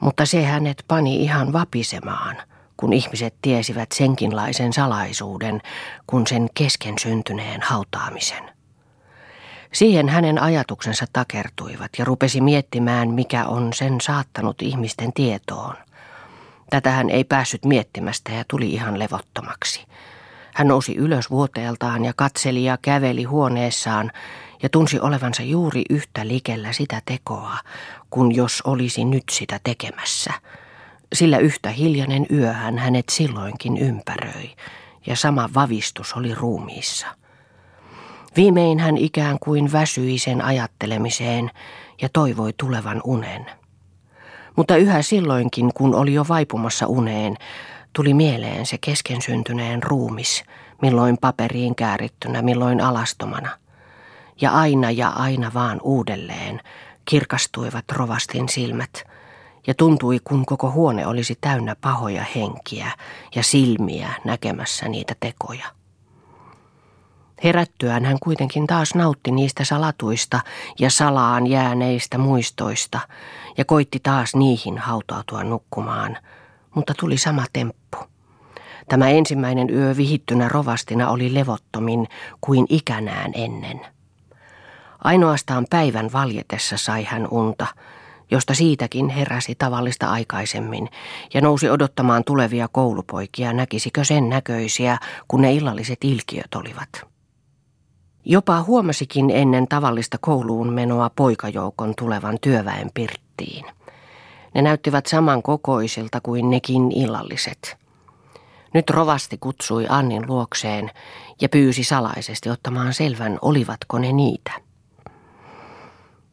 mutta 0.00 0.26
se 0.26 0.44
hänet 0.44 0.84
pani 0.88 1.16
ihan 1.22 1.52
vapisemaan, 1.52 2.36
kun 2.76 2.92
ihmiset 2.92 3.34
tiesivät 3.42 3.92
senkinlaisen 3.92 4.72
salaisuuden 4.72 5.62
kuin 6.06 6.26
sen 6.26 6.48
kesken 6.54 6.98
syntyneen 6.98 7.62
hautaamisen. 7.62 8.56
Siihen 9.72 10.08
hänen 10.08 10.42
ajatuksensa 10.42 11.06
takertuivat 11.12 11.90
ja 11.98 12.04
rupesi 12.04 12.40
miettimään, 12.40 13.10
mikä 13.10 13.46
on 13.46 13.72
sen 13.72 14.00
saattanut 14.00 14.62
ihmisten 14.62 15.12
tietoon. 15.12 15.74
Tätä 16.70 16.90
hän 16.90 17.10
ei 17.10 17.24
päässyt 17.24 17.64
miettimästä 17.64 18.32
ja 18.32 18.44
tuli 18.48 18.72
ihan 18.72 18.98
levottomaksi. 18.98 19.86
Hän 20.54 20.68
nousi 20.68 20.94
ylös 20.96 21.30
vuoteeltaan 21.30 22.04
ja 22.04 22.12
katseli 22.16 22.64
ja 22.64 22.78
käveli 22.82 23.24
huoneessaan 23.24 24.12
ja 24.62 24.68
tunsi 24.68 25.00
olevansa 25.00 25.42
juuri 25.42 25.82
yhtä 25.90 26.28
likellä 26.28 26.72
sitä 26.72 27.02
tekoa, 27.04 27.58
kuin 28.10 28.34
jos 28.34 28.62
olisi 28.62 29.04
nyt 29.04 29.24
sitä 29.30 29.60
tekemässä. 29.64 30.32
Sillä 31.12 31.38
yhtä 31.38 31.70
hiljainen 31.70 32.26
yöhän 32.32 32.78
hänet 32.78 33.08
silloinkin 33.08 33.76
ympäröi 33.76 34.50
ja 35.06 35.16
sama 35.16 35.48
vavistus 35.54 36.12
oli 36.12 36.34
ruumiissa. 36.34 37.06
Viimein 38.36 38.78
hän 38.78 38.96
ikään 38.96 39.38
kuin 39.40 39.72
väsyi 39.72 40.18
sen 40.18 40.42
ajattelemiseen 40.42 41.50
ja 42.02 42.08
toivoi 42.12 42.52
tulevan 42.52 43.00
unen. 43.04 43.46
Mutta 44.56 44.76
yhä 44.76 45.02
silloinkin, 45.02 45.70
kun 45.74 45.94
oli 45.94 46.14
jo 46.14 46.24
vaipumassa 46.28 46.86
uneen, 46.86 47.36
tuli 47.92 48.14
mieleen 48.14 48.66
se 48.66 48.78
keskensyntyneen 48.78 49.82
ruumis, 49.82 50.44
milloin 50.82 51.18
paperiin 51.20 51.74
käärittynä, 51.74 52.42
milloin 52.42 52.80
alastomana. 52.80 53.50
Ja 54.40 54.50
aina 54.50 54.90
ja 54.90 55.08
aina 55.08 55.50
vaan 55.54 55.80
uudelleen 55.82 56.60
kirkastuivat 57.04 57.84
rovastin 57.92 58.48
silmät, 58.48 59.04
ja 59.66 59.74
tuntui, 59.74 60.18
kun 60.24 60.46
koko 60.46 60.70
huone 60.70 61.06
olisi 61.06 61.38
täynnä 61.40 61.76
pahoja 61.80 62.24
henkiä 62.34 62.90
ja 63.34 63.42
silmiä 63.42 64.12
näkemässä 64.24 64.88
niitä 64.88 65.14
tekoja. 65.20 65.75
Herättyään 67.44 68.04
hän 68.04 68.18
kuitenkin 68.22 68.66
taas 68.66 68.94
nautti 68.94 69.30
niistä 69.30 69.64
salatuista 69.64 70.40
ja 70.78 70.90
salaan 70.90 71.46
jääneistä 71.46 72.18
muistoista 72.18 73.00
ja 73.58 73.64
koitti 73.64 74.00
taas 74.02 74.34
niihin 74.34 74.78
hautautua 74.78 75.44
nukkumaan, 75.44 76.18
Mutta 76.74 76.94
tuli 76.98 77.18
sama 77.18 77.44
temppu. 77.52 77.98
Tämä 78.88 79.08
ensimmäinen 79.08 79.70
yö 79.70 79.96
vihittynä 79.96 80.48
rovastina 80.48 81.10
oli 81.10 81.34
levottomin 81.34 82.08
kuin 82.40 82.66
ikänään 82.68 83.32
ennen. 83.34 83.80
Ainoastaan 85.04 85.66
päivän 85.70 86.12
valjetessa 86.12 86.76
sai 86.76 87.04
hän 87.04 87.28
unta, 87.30 87.66
josta 88.30 88.54
siitäkin 88.54 89.08
heräsi 89.08 89.54
tavallista 89.54 90.10
aikaisemmin 90.10 90.88
ja 91.34 91.40
nousi 91.40 91.70
odottamaan 91.70 92.24
tulevia 92.24 92.68
koulupoikia, 92.72 93.52
näkisikö 93.52 94.04
sen 94.04 94.28
näköisiä, 94.28 94.98
kun 95.28 95.42
ne 95.42 95.52
illalliset 95.52 95.98
ilkiöt 96.04 96.54
olivat. 96.54 97.15
Jopa 98.28 98.62
huomasikin 98.62 99.30
ennen 99.30 99.68
tavallista 99.68 100.18
kouluun 100.20 100.72
menoa 100.72 101.10
poikajoukon 101.16 101.94
tulevan 101.98 102.38
työväen 102.40 102.90
pirttiin. 102.94 103.64
Ne 104.54 104.62
näyttivät 104.62 105.06
saman 105.06 105.42
kokoisilta 105.42 106.20
kuin 106.20 106.50
nekin 106.50 106.92
illalliset. 106.92 107.76
Nyt 108.74 108.90
rovasti 108.90 109.38
kutsui 109.40 109.86
Annin 109.88 110.26
luokseen 110.28 110.90
ja 111.40 111.48
pyysi 111.48 111.84
salaisesti 111.84 112.50
ottamaan 112.50 112.94
selvän, 112.94 113.38
olivatko 113.42 113.98
ne 113.98 114.12
niitä. 114.12 114.52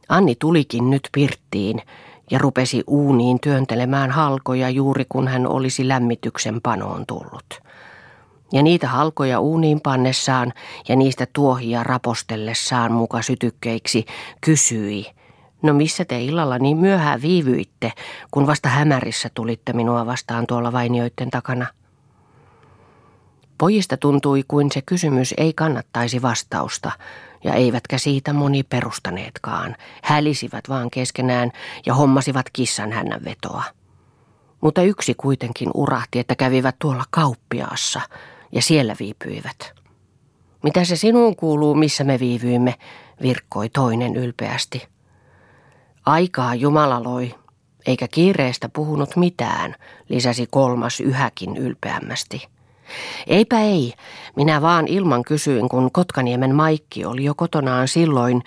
Anni 0.08 0.34
tulikin 0.34 0.90
nyt 0.90 1.08
pirttiin 1.12 1.82
ja 2.30 2.38
rupesi 2.38 2.84
uuniin 2.86 3.40
työntelemään 3.40 4.10
halkoja 4.10 4.70
juuri 4.70 5.04
kun 5.08 5.28
hän 5.28 5.46
olisi 5.46 5.88
lämmityksen 5.88 6.60
panoon 6.62 7.06
tullut. 7.06 7.63
Ja 8.54 8.62
niitä 8.62 8.88
halkoja 8.88 9.40
uuniin 9.40 9.80
pannessaan 9.80 10.52
ja 10.88 10.96
niistä 10.96 11.26
tuohia 11.32 11.82
rapostellessaan 11.82 12.92
muka 12.92 13.22
sytykkeiksi 13.22 14.04
kysyi, 14.40 15.06
no 15.62 15.74
missä 15.74 16.04
te 16.04 16.20
illalla 16.20 16.58
niin 16.58 16.76
myöhään 16.76 17.22
viivyitte, 17.22 17.92
kun 18.30 18.46
vasta 18.46 18.68
hämärissä 18.68 19.28
tulitte 19.34 19.72
minua 19.72 20.06
vastaan 20.06 20.46
tuolla 20.46 20.72
vainioiden 20.72 21.30
takana? 21.30 21.66
Pojista 23.58 23.96
tuntui 23.96 24.44
kuin 24.48 24.72
se 24.72 24.82
kysymys 24.82 25.34
ei 25.36 25.52
kannattaisi 25.52 26.22
vastausta, 26.22 26.92
ja 27.44 27.54
eivätkä 27.54 27.98
siitä 27.98 28.32
moni 28.32 28.62
perustaneetkaan. 28.62 29.76
Hälisivät 30.02 30.68
vaan 30.68 30.90
keskenään 30.90 31.52
ja 31.86 31.94
hommasivat 31.94 32.46
kissan 32.52 32.92
hännän 32.92 33.24
vetoa. 33.24 33.62
Mutta 34.60 34.82
yksi 34.82 35.14
kuitenkin 35.14 35.70
urahti, 35.74 36.18
että 36.18 36.36
kävivät 36.36 36.76
tuolla 36.78 37.04
kauppiaassa 37.10 38.00
ja 38.54 38.62
siellä 38.62 38.96
viipyivät. 39.00 39.74
Mitä 40.62 40.84
se 40.84 40.96
sinuun 40.96 41.36
kuuluu, 41.36 41.74
missä 41.74 42.04
me 42.04 42.18
viivyimme, 42.18 42.74
virkkoi 43.22 43.68
toinen 43.68 44.16
ylpeästi. 44.16 44.88
Aikaa 46.06 46.54
Jumala 46.54 47.02
loi, 47.02 47.34
eikä 47.86 48.08
kiireestä 48.08 48.68
puhunut 48.68 49.16
mitään, 49.16 49.74
lisäsi 50.08 50.46
kolmas 50.50 51.00
yhäkin 51.00 51.56
ylpeämmästi. 51.56 52.48
Eipä 53.26 53.60
ei, 53.60 53.94
minä 54.36 54.62
vaan 54.62 54.88
ilman 54.88 55.24
kysyin, 55.24 55.68
kun 55.68 55.92
Kotkaniemen 55.92 56.54
Maikki 56.54 57.04
oli 57.04 57.24
jo 57.24 57.34
kotonaan 57.34 57.88
silloin, 57.88 58.42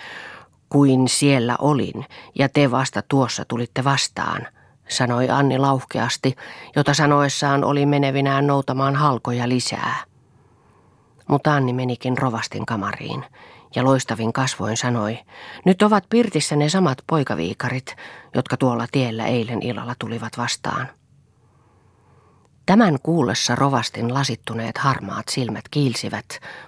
kuin 0.68 1.08
siellä 1.08 1.56
olin, 1.58 2.04
ja 2.34 2.48
te 2.48 2.70
vasta 2.70 3.02
tuossa 3.08 3.44
tulitte 3.44 3.84
vastaan, 3.84 4.46
sanoi 4.88 5.30
Anni 5.30 5.58
lauhkeasti, 5.58 6.36
jota 6.76 6.94
sanoessaan 6.94 7.64
oli 7.64 7.86
menevinään 7.86 8.46
noutamaan 8.46 8.96
halkoja 8.96 9.48
lisää. 9.48 9.96
Mutta 11.28 11.54
Anni 11.54 11.72
menikin 11.72 12.18
rovastin 12.18 12.66
kamariin 12.66 13.24
ja 13.74 13.84
loistavin 13.84 14.32
kasvoin 14.32 14.76
sanoi, 14.76 15.18
nyt 15.64 15.82
ovat 15.82 16.04
pirtissä 16.10 16.56
ne 16.56 16.68
samat 16.68 16.98
poikaviikarit, 17.06 17.96
jotka 18.34 18.56
tuolla 18.56 18.86
tiellä 18.92 19.26
eilen 19.26 19.62
illalla 19.62 19.94
tulivat 19.98 20.38
vastaan. 20.38 20.88
Tämän 22.66 22.98
kuullessa 23.02 23.54
rovastin 23.54 24.14
lasittuneet 24.14 24.78
harmaat 24.78 25.28
silmät 25.28 25.64
kiilsivät 25.70 26.26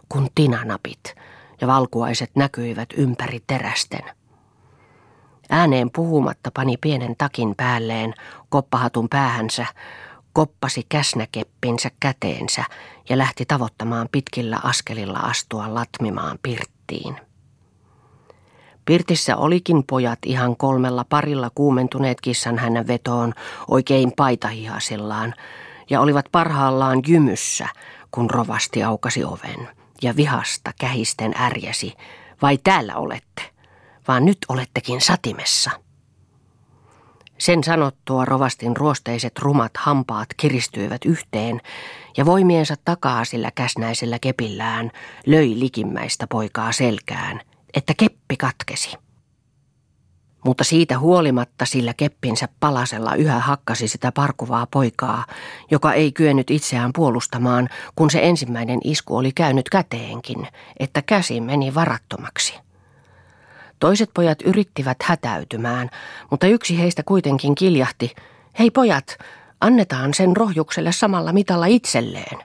kun 0.08 0.28
tinanapit 0.34 1.14
ja 1.60 1.66
valkuaiset 1.66 2.30
näkyivät 2.34 2.88
ympäri 2.96 3.40
terästen. 3.46 4.19
Ääneen 5.50 5.90
puhumatta 5.90 6.50
pani 6.54 6.76
pienen 6.76 7.14
takin 7.18 7.54
päälleen, 7.56 8.14
koppahatun 8.48 9.08
päähänsä, 9.08 9.66
koppasi 10.32 10.86
käsnäkeppinsä 10.88 11.90
käteensä 12.00 12.64
ja 13.08 13.18
lähti 13.18 13.44
tavoittamaan 13.46 14.08
pitkillä 14.12 14.58
askelilla 14.62 15.18
astua 15.18 15.74
latmimaan 15.74 16.38
pirttiin. 16.42 17.16
Pirtissä 18.84 19.36
olikin 19.36 19.84
pojat 19.86 20.18
ihan 20.26 20.56
kolmella 20.56 21.04
parilla 21.08 21.50
kuumentuneet 21.54 22.20
kissan 22.20 22.58
hänen 22.58 22.86
vetoon 22.86 23.34
oikein 23.68 24.12
paitahihasillaan, 24.16 25.34
ja 25.90 26.00
olivat 26.00 26.26
parhaallaan 26.32 27.00
jymyssä, 27.08 27.68
kun 28.10 28.30
rovasti 28.30 28.82
aukasi 28.82 29.24
oven 29.24 29.68
ja 30.02 30.16
vihasta 30.16 30.72
kähisten 30.80 31.34
ärjäsi. 31.40 31.94
Vai 32.42 32.58
täällä 32.58 32.96
olette, 32.96 33.42
vaan 34.08 34.24
nyt 34.24 34.38
olettekin 34.48 35.00
satimessa. 35.00 35.70
Sen 37.38 37.64
sanottua 37.64 38.24
rovastin 38.24 38.76
ruosteiset 38.76 39.38
rumat 39.38 39.72
hampaat 39.78 40.28
kiristyivät 40.36 41.04
yhteen 41.04 41.60
ja 42.16 42.26
voimiensa 42.26 42.74
takaa 42.84 43.24
sillä 43.24 43.50
käsnäisellä 43.54 44.18
kepillään 44.18 44.90
löi 45.26 45.58
likimmäistä 45.58 46.26
poikaa 46.26 46.72
selkään, 46.72 47.40
että 47.74 47.94
keppi 47.96 48.36
katkesi. 48.36 48.96
Mutta 50.44 50.64
siitä 50.64 50.98
huolimatta 50.98 51.64
sillä 51.64 51.94
keppinsä 51.94 52.48
palasella 52.60 53.14
yhä 53.14 53.38
hakkasi 53.38 53.88
sitä 53.88 54.12
parkuvaa 54.12 54.66
poikaa, 54.70 55.24
joka 55.70 55.92
ei 55.92 56.12
kyennyt 56.12 56.50
itseään 56.50 56.90
puolustamaan, 56.94 57.68
kun 57.96 58.10
se 58.10 58.20
ensimmäinen 58.22 58.80
isku 58.84 59.16
oli 59.16 59.32
käynyt 59.32 59.68
käteenkin, 59.68 60.48
että 60.78 61.02
käsi 61.02 61.40
meni 61.40 61.74
varattomaksi. 61.74 62.69
Toiset 63.80 64.10
pojat 64.14 64.42
yrittivät 64.42 64.96
hätäytymään, 65.02 65.90
mutta 66.30 66.46
yksi 66.46 66.78
heistä 66.78 67.02
kuitenkin 67.02 67.54
kiljahti, 67.54 68.14
hei 68.58 68.70
pojat, 68.70 69.18
annetaan 69.60 70.14
sen 70.14 70.36
rohjukselle 70.36 70.92
samalla 70.92 71.32
mitalla 71.32 71.66
itselleen. 71.66 72.38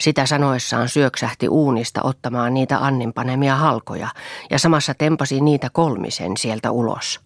Sitä 0.00 0.26
sanoessaan 0.26 0.88
syöksähti 0.88 1.48
uunista 1.48 2.02
ottamaan 2.02 2.54
niitä 2.54 2.78
Annin 2.78 3.12
panemia 3.12 3.56
halkoja 3.56 4.08
ja 4.50 4.58
samassa 4.58 4.94
tempasi 4.94 5.40
niitä 5.40 5.70
kolmisen 5.72 6.36
sieltä 6.36 6.70
ulos. 6.70 7.20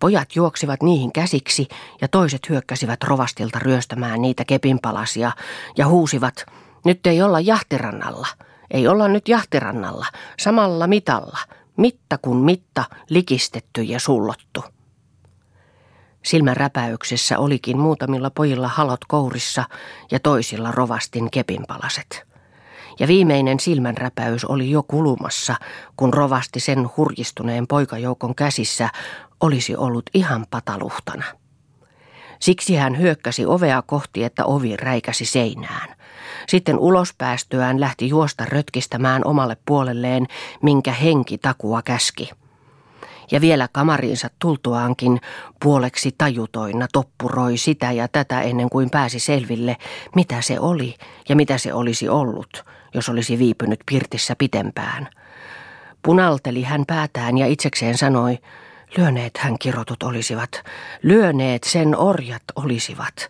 Pojat 0.00 0.36
juoksivat 0.36 0.82
niihin 0.82 1.12
käsiksi 1.12 1.68
ja 2.00 2.08
toiset 2.08 2.48
hyökkäsivät 2.48 3.04
rovastilta 3.04 3.58
ryöstämään 3.58 4.22
niitä 4.22 4.44
kepinpalasia 4.44 5.32
ja 5.76 5.86
huusivat, 5.86 6.46
nyt 6.84 7.06
ei 7.06 7.22
olla 7.22 7.40
jahtirannalla, 7.40 8.28
ei 8.70 8.88
olla 8.88 9.08
nyt 9.08 9.28
jahtirannalla, 9.28 10.06
samalla 10.38 10.86
mitalla, 10.86 11.38
mitta 11.76 12.18
kuin 12.18 12.38
mitta, 12.38 12.84
likistetty 13.08 13.82
ja 13.82 14.00
sullottu. 14.00 14.64
Silmän 16.22 16.56
räpäyksessä 16.56 17.38
olikin 17.38 17.78
muutamilla 17.78 18.30
pojilla 18.30 18.68
halot 18.68 19.04
kourissa 19.08 19.64
ja 20.10 20.20
toisilla 20.20 20.70
rovastin 20.70 21.30
kepinpalaset. 21.30 22.26
Ja 22.98 23.08
viimeinen 23.08 23.60
silmänräpäys 23.60 24.44
oli 24.44 24.70
jo 24.70 24.82
kulumassa, 24.82 25.54
kun 25.96 26.14
rovasti 26.14 26.60
sen 26.60 26.88
hurjistuneen 26.96 27.66
poikajoukon 27.66 28.34
käsissä 28.34 28.88
olisi 29.40 29.76
ollut 29.76 30.10
ihan 30.14 30.46
pataluhtana. 30.50 31.24
Siksi 32.40 32.76
hän 32.76 32.98
hyökkäsi 32.98 33.46
ovea 33.46 33.82
kohti, 33.82 34.24
että 34.24 34.44
ovi 34.44 34.76
räikäsi 34.76 35.24
seinään. 35.24 35.96
Sitten 36.48 36.78
ulos 36.78 37.14
päästyään 37.18 37.80
lähti 37.80 38.08
juosta 38.08 38.44
rötkistämään 38.44 39.24
omalle 39.24 39.56
puolelleen, 39.66 40.26
minkä 40.62 40.92
henki 40.92 41.38
takua 41.38 41.82
käski– 41.82 42.30
ja 43.32 43.40
vielä 43.40 43.68
kamariinsa 43.72 44.30
tultuaankin 44.38 45.20
puoleksi 45.62 46.14
tajutoina 46.18 46.86
toppuroi 46.92 47.56
sitä 47.56 47.92
ja 47.92 48.08
tätä 48.08 48.40
ennen 48.40 48.70
kuin 48.70 48.90
pääsi 48.90 49.18
selville, 49.18 49.76
mitä 50.16 50.40
se 50.40 50.60
oli 50.60 50.94
ja 51.28 51.36
mitä 51.36 51.58
se 51.58 51.74
olisi 51.74 52.08
ollut, 52.08 52.64
jos 52.94 53.08
olisi 53.08 53.38
viipynyt 53.38 53.80
pirtissä 53.86 54.36
pitempään. 54.38 55.08
Punalteli 56.02 56.62
hän 56.62 56.84
päätään 56.86 57.38
ja 57.38 57.46
itsekseen 57.46 57.98
sanoi, 57.98 58.38
lyöneet 58.96 59.38
hän 59.38 59.58
kirotut 59.58 60.02
olisivat, 60.02 60.62
lyöneet 61.02 61.64
sen 61.64 61.96
orjat 61.96 62.42
olisivat, 62.56 63.28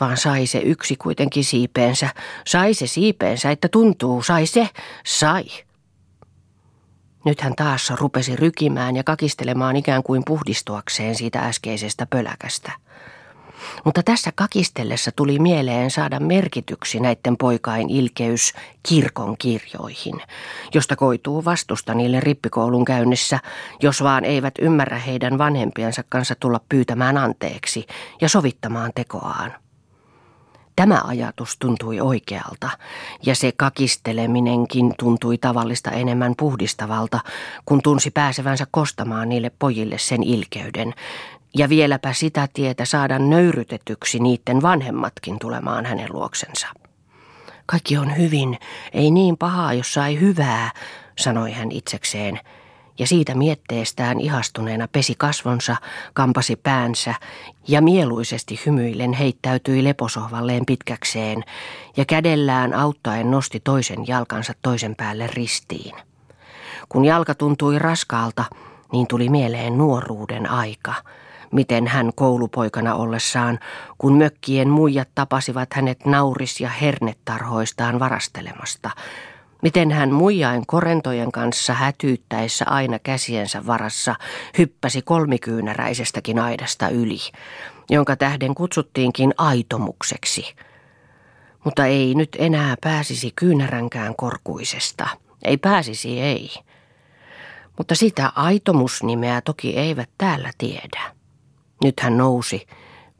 vaan 0.00 0.16
sai 0.16 0.46
se 0.46 0.58
yksi 0.58 0.96
kuitenkin 0.96 1.44
siipeensä, 1.44 2.08
sai 2.46 2.74
se 2.74 2.86
siipeensä, 2.86 3.50
että 3.50 3.68
tuntuu, 3.68 4.22
sai 4.22 4.46
se, 4.46 4.68
sai. 5.06 5.44
Nyt 7.24 7.40
hän 7.40 7.54
taas 7.56 7.90
rupesi 7.90 8.36
rykimään 8.36 8.96
ja 8.96 9.04
kakistelemaan 9.04 9.76
ikään 9.76 10.02
kuin 10.02 10.22
puhdistuakseen 10.26 11.14
siitä 11.14 11.40
äskeisestä 11.40 12.06
pöläkästä. 12.06 12.72
Mutta 13.84 14.02
tässä 14.02 14.32
kakistellessa 14.34 15.10
tuli 15.16 15.38
mieleen 15.38 15.90
saada 15.90 16.20
merkityksi 16.20 17.00
näiden 17.00 17.36
poikain 17.36 17.90
ilkeys 17.90 18.52
kirkon 18.88 19.36
kirjoihin, 19.38 20.14
josta 20.74 20.96
koituu 20.96 21.44
vastusta 21.44 21.94
niille 21.94 22.20
rippikoulun 22.20 22.84
käynnissä, 22.84 23.38
jos 23.82 24.02
vaan 24.02 24.24
eivät 24.24 24.54
ymmärrä 24.58 24.98
heidän 24.98 25.38
vanhempiensa 25.38 26.04
kanssa 26.08 26.34
tulla 26.40 26.60
pyytämään 26.68 27.16
anteeksi 27.16 27.86
ja 28.20 28.28
sovittamaan 28.28 28.92
tekoaan. 28.94 29.54
Tämä 30.78 31.00
ajatus 31.04 31.56
tuntui 31.58 32.00
oikealta, 32.00 32.70
ja 33.26 33.34
se 33.34 33.52
kakisteleminenkin 33.56 34.94
tuntui 34.98 35.38
tavallista 35.38 35.90
enemmän 35.90 36.34
puhdistavalta, 36.38 37.20
kun 37.64 37.82
tunsi 37.82 38.10
pääsevänsä 38.10 38.66
kostamaan 38.70 39.28
niille 39.28 39.50
pojille 39.58 39.98
sen 39.98 40.22
ilkeyden, 40.22 40.94
ja 41.56 41.68
vieläpä 41.68 42.12
sitä 42.12 42.48
tietä 42.52 42.84
saada 42.84 43.18
nöyrytetyksi 43.18 44.18
niiden 44.18 44.62
vanhemmatkin 44.62 45.38
tulemaan 45.38 45.86
hänen 45.86 46.12
luoksensa. 46.12 46.66
Kaikki 47.66 47.98
on 47.98 48.16
hyvin, 48.16 48.58
ei 48.92 49.10
niin 49.10 49.36
pahaa, 49.36 49.74
jos 49.74 49.94
sai 49.94 50.20
hyvää, 50.20 50.70
sanoi 51.18 51.52
hän 51.52 51.72
itsekseen, 51.72 52.40
ja 52.98 53.06
siitä 53.06 53.34
mietteestään 53.34 54.20
ihastuneena 54.20 54.88
pesi 54.88 55.14
kasvonsa, 55.18 55.76
kampasi 56.14 56.56
päänsä 56.56 57.14
ja 57.68 57.82
mieluisesti 57.82 58.60
hymyillen 58.66 59.12
heittäytyi 59.12 59.84
leposohvalleen 59.84 60.66
pitkäkseen 60.66 61.44
ja 61.96 62.04
kädellään 62.04 62.74
auttaen 62.74 63.30
nosti 63.30 63.60
toisen 63.60 64.06
jalkansa 64.06 64.52
toisen 64.62 64.94
päälle 64.96 65.26
ristiin. 65.26 65.94
Kun 66.88 67.04
jalka 67.04 67.34
tuntui 67.34 67.78
raskaalta, 67.78 68.44
niin 68.92 69.06
tuli 69.06 69.28
mieleen 69.28 69.78
nuoruuden 69.78 70.50
aika– 70.50 70.94
miten 71.52 71.86
hän 71.86 72.10
koulupoikana 72.14 72.94
ollessaan, 72.94 73.58
kun 73.98 74.18
mökkien 74.18 74.68
muijat 74.68 75.08
tapasivat 75.14 75.74
hänet 75.74 76.04
nauris- 76.04 76.60
ja 76.60 76.68
hernettarhoistaan 76.68 77.98
varastelemasta, 77.98 78.90
miten 79.62 79.90
hän 79.90 80.12
muijain 80.12 80.66
korentojen 80.66 81.32
kanssa 81.32 81.74
hätyyttäessä 81.74 82.64
aina 82.68 82.98
käsiensä 82.98 83.66
varassa 83.66 84.14
hyppäsi 84.58 85.02
kolmikyynäräisestäkin 85.02 86.38
aidasta 86.38 86.88
yli, 86.88 87.18
jonka 87.90 88.16
tähden 88.16 88.54
kutsuttiinkin 88.54 89.34
aitomukseksi. 89.38 90.54
Mutta 91.64 91.86
ei 91.86 92.14
nyt 92.14 92.36
enää 92.38 92.76
pääsisi 92.80 93.32
kyynäränkään 93.36 94.16
korkuisesta. 94.16 95.08
Ei 95.42 95.56
pääsisi, 95.56 96.20
ei. 96.20 96.50
Mutta 97.78 97.94
sitä 97.94 98.32
aitomusnimeä 98.34 99.40
toki 99.40 99.76
eivät 99.76 100.10
täällä 100.18 100.50
tiedä. 100.58 101.00
Nyt 101.84 102.00
hän 102.00 102.16
nousi, 102.16 102.66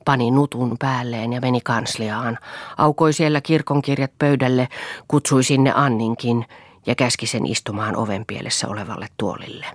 pani 0.09 0.31
nutun 0.31 0.77
päälleen 0.79 1.33
ja 1.33 1.41
meni 1.41 1.61
kansliaan, 1.61 2.39
aukoi 2.77 3.13
siellä 3.13 3.41
kirkonkirjat 3.41 4.13
pöydälle, 4.19 4.69
kutsui 5.09 5.45
sinne 5.45 5.73
Anninkin 5.75 6.45
ja 6.87 6.95
käski 6.95 7.27
sen 7.27 7.47
istumaan 7.47 7.97
ovenpielessä 7.97 8.69
olevalle 8.69 9.07
tuolille. 9.17 9.67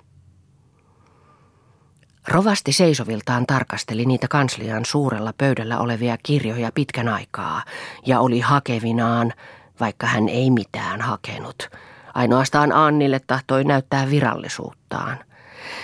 Rovasti 2.28 2.72
seisoviltaan 2.72 3.46
tarkasteli 3.46 4.06
niitä 4.06 4.28
kanslian 4.28 4.84
suurella 4.84 5.32
pöydällä 5.38 5.78
olevia 5.78 6.16
kirjoja 6.22 6.70
pitkän 6.74 7.08
aikaa 7.08 7.62
ja 8.06 8.20
oli 8.20 8.40
hakevinaan, 8.40 9.32
vaikka 9.80 10.06
hän 10.06 10.28
ei 10.28 10.50
mitään 10.50 11.00
hakenut. 11.00 11.68
Ainoastaan 12.14 12.72
Annille 12.72 13.20
tahtoi 13.26 13.64
näyttää 13.64 14.10
virallisuuttaan– 14.10 15.18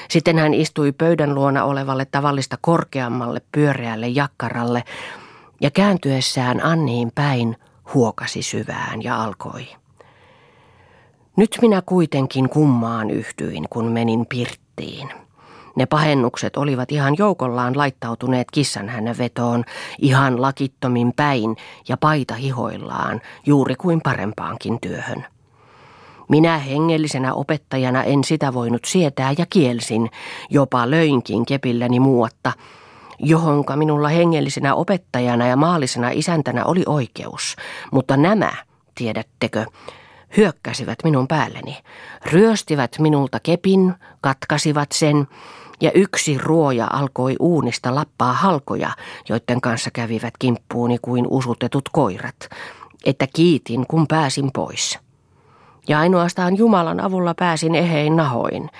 sitten 0.08 0.38
hän 0.38 0.54
istui 0.54 0.92
pöydän 0.92 1.34
luona 1.34 1.64
olevalle 1.64 2.04
tavallista 2.04 2.58
korkeammalle 2.60 3.40
pyöreälle 3.52 4.08
jakkaralle 4.08 4.84
ja 5.60 5.70
kääntyessään 5.70 6.64
Anniin 6.64 7.12
päin 7.14 7.56
huokasi 7.94 8.42
syvään 8.42 9.02
ja 9.02 9.22
alkoi. 9.22 9.68
Nyt 11.36 11.58
minä 11.62 11.82
kuitenkin 11.86 12.48
kummaan 12.48 13.10
yhtyin, 13.10 13.66
kun 13.70 13.84
menin 13.84 14.26
pirttiin. 14.26 15.08
Ne 15.76 15.86
pahennukset 15.86 16.56
olivat 16.56 16.92
ihan 16.92 17.14
joukollaan 17.18 17.78
laittautuneet 17.78 18.50
kissan 18.50 18.88
hänen 18.88 19.18
vetoon, 19.18 19.64
ihan 19.98 20.42
lakittomin 20.42 21.12
päin 21.16 21.56
ja 21.88 21.96
paita 21.96 22.34
hihoillaan, 22.34 23.20
juuri 23.46 23.74
kuin 23.74 24.00
parempaankin 24.00 24.80
työhön. 24.80 25.26
Minä 26.30 26.58
hengellisenä 26.58 27.34
opettajana 27.34 28.04
en 28.04 28.24
sitä 28.24 28.54
voinut 28.54 28.84
sietää 28.84 29.34
ja 29.38 29.46
kielsin, 29.50 30.10
jopa 30.50 30.90
löinkin 30.90 31.46
kepilläni 31.46 32.00
muuatta, 32.00 32.52
johonka 33.18 33.76
minulla 33.76 34.08
hengellisenä 34.08 34.74
opettajana 34.74 35.46
ja 35.46 35.56
maallisena 35.56 36.10
isäntänä 36.10 36.64
oli 36.64 36.82
oikeus. 36.86 37.56
Mutta 37.92 38.16
nämä, 38.16 38.52
tiedättekö, 38.94 39.66
hyökkäsivät 40.36 40.98
minun 41.04 41.28
päälleni, 41.28 41.76
ryöstivät 42.26 42.98
minulta 42.98 43.40
kepin, 43.42 43.94
katkasivat 44.20 44.92
sen, 44.92 45.28
ja 45.80 45.90
yksi 45.94 46.38
ruoja 46.38 46.86
alkoi 46.92 47.36
uunista 47.40 47.94
lappaa 47.94 48.32
halkoja, 48.32 48.90
joiden 49.28 49.60
kanssa 49.60 49.90
kävivät 49.90 50.34
kimppuuni 50.38 50.98
kuin 51.02 51.26
usutetut 51.30 51.88
koirat, 51.92 52.48
että 53.04 53.26
kiitin, 53.34 53.86
kun 53.86 54.06
pääsin 54.06 54.50
pois 54.54 54.98
ja 55.88 55.98
ainoastaan 55.98 56.56
Jumalan 56.56 57.00
avulla 57.00 57.34
pääsin 57.34 57.74
ehein 57.74 58.16
nahoin. 58.16 58.70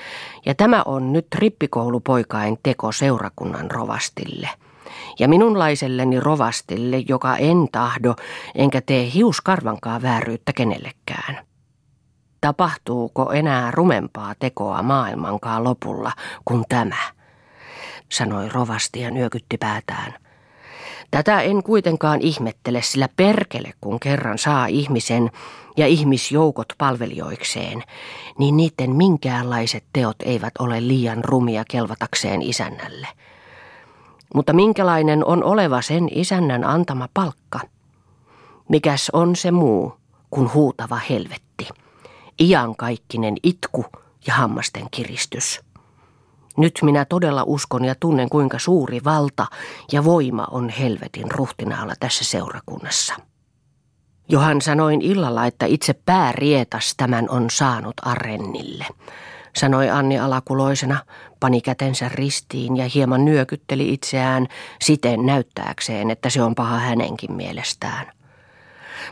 Ja 0.47 0.55
tämä 0.55 0.83
on 0.85 1.13
nyt 1.13 1.27
rippikoulupoikain 1.35 2.59
teko 2.63 2.93
seurakunnan 2.93 3.71
rovastille. 3.71 4.49
Ja 5.19 5.29
minunlaiselleni 5.29 6.21
rovastille, 6.21 6.99
joka 7.09 7.37
en 7.37 7.69
tahdo, 7.73 8.15
enkä 8.55 8.81
tee 8.81 9.11
hiuskarvankaa 9.15 10.03
vääryyttä 10.03 10.53
kenellekään. 10.53 11.47
Tapahtuuko 12.41 13.33
enää 13.33 13.71
rumempaa 13.71 14.35
tekoa 14.39 14.83
maailmankaan 14.83 15.65
lopulla 15.65 16.13
kuin 16.45 16.65
tämä? 16.69 16.97
sanoi 18.13 18.49
rovasti 18.49 19.01
ja 19.01 19.11
nyökytti 19.11 19.57
päätään. 19.59 20.15
Tätä 21.11 21.41
en 21.41 21.63
kuitenkaan 21.63 22.21
ihmettele, 22.21 22.83
sillä 22.83 23.09
perkele 23.17 23.73
kun 23.81 24.01
kerran 24.01 24.39
saa 24.39 24.67
ihmisen 24.67 25.31
ja 25.77 25.87
ihmisjoukot 25.87 26.73
palvelijoikseen, 26.79 27.83
niin 28.39 28.57
niiden 28.57 28.91
minkäänlaiset 28.91 29.85
teot 29.93 30.17
eivät 30.23 30.55
ole 30.59 30.89
liian 30.89 31.25
rumia 31.25 31.65
kelvatakseen 31.71 32.43
isännälle. 32.43 33.09
Mutta 34.35 34.53
minkälainen 34.53 35.25
on 35.25 35.45
oleva 35.45 35.83
sen 35.83 36.09
isännän 36.15 36.65
antama 36.65 37.09
palkka? 37.15 37.61
Mikäs 38.69 39.11
on 39.13 39.37
se 39.37 39.51
muu 39.51 39.95
kuin 40.31 40.55
huutava 40.55 40.97
helvetti, 40.97 41.69
iankaikkinen 42.41 43.37
itku 43.43 43.87
ja 44.27 44.35
hammasten 44.35 44.87
kiristys? 44.91 45.61
Nyt 46.57 46.79
minä 46.83 47.05
todella 47.05 47.43
uskon 47.47 47.85
ja 47.85 47.95
tunnen, 48.01 48.29
kuinka 48.29 48.59
suuri 48.59 49.01
valta 49.05 49.47
ja 49.93 50.05
voima 50.05 50.47
on 50.51 50.69
helvetin 50.69 51.31
ruhtinaalla 51.31 51.95
tässä 52.01 52.25
seurakunnassa. 52.25 53.15
Johan 54.29 54.63
sanoin 54.63 55.03
illalla, 55.03 55.47
että 55.47 55.67
itse 55.67 55.95
päärietas 56.07 56.95
tämän 56.97 57.31
on 57.31 57.51
saanut 57.51 57.95
Arennille. 58.03 58.87
Sanoi 59.57 59.91
Anni 59.91 60.19
alakuloisena, 60.19 60.99
pani 61.41 61.61
kätensä 61.61 62.09
ristiin 62.09 62.77
ja 62.77 62.89
hieman 62.95 63.25
nyökytteli 63.25 63.93
itseään 63.93 64.47
siten 64.83 65.27
näyttääkseen, 65.27 66.11
että 66.11 66.31
se 66.31 66.43
on 66.43 66.55
paha 66.55 66.79
hänenkin 66.79 67.33
mielestään. 67.33 68.07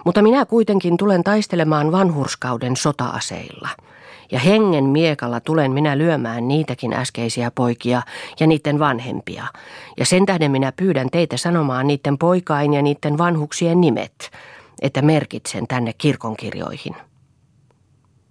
Mutta 0.04 0.22
minä 0.22 0.46
kuitenkin 0.46 0.96
tulen 0.96 1.24
taistelemaan 1.24 1.92
vanhurskauden 1.92 2.76
sota-aseilla– 2.76 3.68
ja 4.32 4.38
hengen 4.38 4.84
miekalla 4.84 5.40
tulen 5.40 5.72
minä 5.72 5.98
lyömään 5.98 6.48
niitäkin 6.48 6.92
äskeisiä 6.92 7.50
poikia 7.50 8.02
ja 8.40 8.46
niiden 8.46 8.78
vanhempia. 8.78 9.44
Ja 9.98 10.06
sen 10.06 10.26
tähden 10.26 10.50
minä 10.50 10.72
pyydän 10.72 11.10
teitä 11.10 11.36
sanomaan 11.36 11.86
niiden 11.86 12.18
poikain 12.18 12.74
ja 12.74 12.82
niiden 12.82 13.18
vanhuksien 13.18 13.80
nimet, 13.80 14.30
että 14.82 15.02
merkitsen 15.02 15.66
tänne 15.66 15.92
kirkonkirjoihin. 15.92 16.96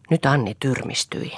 Nyt 0.10 0.26
Anni 0.26 0.56
tyrmistyi. 0.60 1.32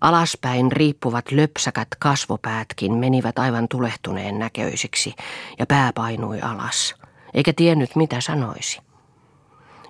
Alaspäin 0.00 0.72
riippuvat 0.72 1.32
löpsäkät 1.32 1.88
kasvopäätkin 1.98 2.92
menivät 2.92 3.38
aivan 3.38 3.68
tulehtuneen 3.68 4.38
näköisiksi 4.38 5.14
ja 5.58 5.66
pää 5.66 5.92
painui 5.92 6.40
alas, 6.40 6.94
eikä 7.34 7.52
tiennyt 7.52 7.96
mitä 7.96 8.20
sanoisi. 8.20 8.80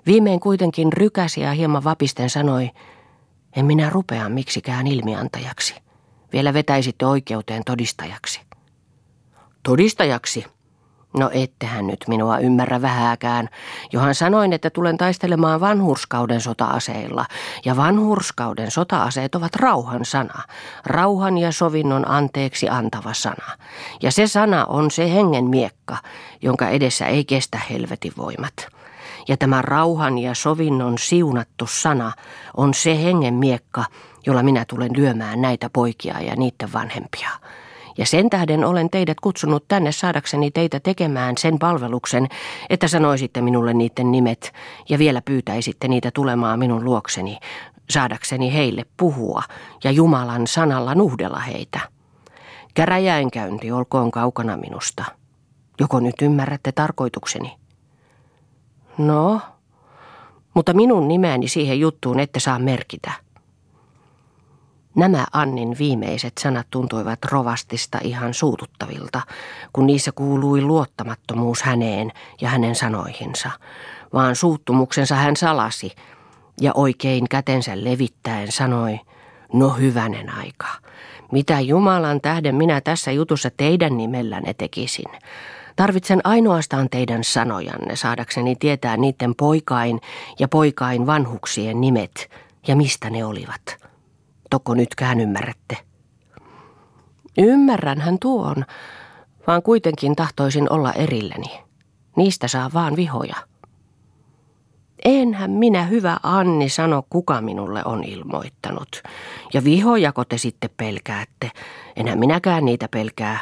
Viimein 0.06 0.40
kuitenkin 0.40 0.92
rykäsi 0.92 1.40
ja 1.40 1.52
hieman 1.52 1.84
vapisten 1.84 2.30
sanoi, 2.30 2.70
en 3.58 3.66
minä 3.66 3.90
rupea 3.90 4.28
miksikään 4.28 4.86
ilmiantajaksi. 4.86 5.74
Vielä 6.32 6.54
vetäisitte 6.54 7.06
oikeuteen 7.06 7.62
todistajaksi. 7.64 8.40
Todistajaksi? 9.62 10.44
No 11.16 11.30
ettehän 11.32 11.86
nyt 11.86 12.04
minua 12.08 12.38
ymmärrä 12.38 12.82
vähääkään, 12.82 13.48
johan 13.92 14.14
sanoin, 14.14 14.52
että 14.52 14.70
tulen 14.70 14.98
taistelemaan 14.98 15.60
vanhurskauden 15.60 16.40
sota-aseilla. 16.40 17.26
Ja 17.64 17.76
vanhurskauden 17.76 18.70
sota-aseet 18.70 19.34
ovat 19.34 19.56
rauhan 19.56 20.04
sana, 20.04 20.42
rauhan 20.86 21.38
ja 21.38 21.52
sovinnon 21.52 22.10
anteeksi 22.10 22.68
antava 22.68 23.14
sana. 23.14 23.56
Ja 24.02 24.12
se 24.12 24.26
sana 24.26 24.64
on 24.64 24.90
se 24.90 25.14
hengen 25.14 25.44
miekka, 25.44 25.96
jonka 26.42 26.68
edessä 26.68 27.06
ei 27.06 27.24
kestä 27.24 27.58
helvetin 27.70 28.12
voimat. 28.16 28.77
Ja 29.28 29.36
tämä 29.36 29.62
rauhan 29.62 30.18
ja 30.18 30.34
sovinnon 30.34 30.98
siunattu 30.98 31.66
sana 31.66 32.12
on 32.56 32.74
se 32.74 33.04
hengen 33.04 33.34
miekka, 33.34 33.84
jolla 34.26 34.42
minä 34.42 34.64
tulen 34.64 34.90
lyömään 34.96 35.40
näitä 35.40 35.70
poikia 35.70 36.20
ja 36.20 36.36
niiden 36.36 36.72
vanhempia. 36.72 37.30
Ja 37.98 38.06
sen 38.06 38.30
tähden 38.30 38.64
olen 38.64 38.90
teidät 38.90 39.20
kutsunut 39.20 39.64
tänne 39.68 39.92
saadakseni 39.92 40.50
teitä 40.50 40.80
tekemään 40.80 41.38
sen 41.38 41.58
palveluksen, 41.58 42.28
että 42.70 42.88
sanoisitte 42.88 43.40
minulle 43.40 43.74
niiden 43.74 44.12
nimet 44.12 44.52
ja 44.88 44.98
vielä 44.98 45.22
pyytäisitte 45.22 45.88
niitä 45.88 46.10
tulemaan 46.14 46.58
minun 46.58 46.84
luokseni, 46.84 47.38
saadakseni 47.90 48.54
heille 48.54 48.84
puhua 48.96 49.42
ja 49.84 49.90
Jumalan 49.90 50.46
sanalla 50.46 50.94
nuhdella 50.94 51.38
heitä. 51.38 51.80
Käräjäinkäynti 52.74 53.72
olkoon 53.72 54.10
kaukana 54.10 54.56
minusta. 54.56 55.04
Joko 55.80 56.00
nyt 56.00 56.22
ymmärrätte 56.22 56.72
tarkoitukseni? 56.72 57.67
No, 58.98 59.40
mutta 60.54 60.74
minun 60.74 61.08
nimeäni 61.08 61.48
siihen 61.48 61.80
juttuun 61.80 62.20
ette 62.20 62.40
saa 62.40 62.58
merkitä. 62.58 63.12
Nämä 64.94 65.26
Annin 65.32 65.76
viimeiset 65.78 66.32
sanat 66.40 66.66
tuntuivat 66.70 67.24
rovastista 67.24 67.98
ihan 68.02 68.34
suututtavilta, 68.34 69.20
kun 69.72 69.86
niissä 69.86 70.12
kuului 70.12 70.62
luottamattomuus 70.62 71.62
häneen 71.62 72.12
ja 72.40 72.48
hänen 72.48 72.74
sanoihinsa, 72.74 73.50
vaan 74.12 74.36
suuttumuksensa 74.36 75.14
hän 75.14 75.36
salasi 75.36 75.92
ja 76.60 76.72
oikein 76.74 77.28
kätensä 77.28 77.84
levittäen 77.84 78.52
sanoi, 78.52 79.00
no 79.52 79.68
hyvänen 79.68 80.30
aika, 80.30 80.68
mitä 81.32 81.60
Jumalan 81.60 82.20
tähden 82.20 82.54
minä 82.54 82.80
tässä 82.80 83.12
jutussa 83.12 83.50
teidän 83.56 83.96
nimellänne 83.96 84.54
tekisin. 84.54 85.10
Tarvitsen 85.78 86.20
ainoastaan 86.24 86.88
teidän 86.90 87.24
sanojanne 87.24 87.96
saadakseni 87.96 88.56
tietää 88.56 88.96
niiden 88.96 89.34
poikain 89.34 90.00
ja 90.38 90.48
poikain 90.48 91.06
vanhuksien 91.06 91.80
nimet 91.80 92.30
ja 92.68 92.76
mistä 92.76 93.10
ne 93.10 93.24
olivat. 93.24 93.76
Toko 94.50 94.74
nytkään 94.74 95.20
ymmärrätte. 95.20 95.76
Ymmärrän 97.38 98.00
hän 98.00 98.18
tuon, 98.18 98.64
vaan 99.46 99.62
kuitenkin 99.62 100.16
tahtoisin 100.16 100.72
olla 100.72 100.92
erilleni. 100.92 101.60
Niistä 102.16 102.48
saa 102.48 102.70
vaan 102.74 102.96
vihoja. 102.96 103.36
Enhän 105.04 105.50
minä 105.50 105.84
hyvä 105.84 106.16
Anni 106.22 106.68
sano, 106.68 107.02
kuka 107.10 107.40
minulle 107.40 107.82
on 107.84 108.04
ilmoittanut. 108.04 109.02
Ja 109.54 109.64
vihojako 109.64 110.24
te 110.24 110.38
sitten 110.38 110.70
pelkäätte? 110.76 111.50
Enhän 111.96 112.18
minäkään 112.18 112.64
niitä 112.64 112.88
pelkää. 112.90 113.38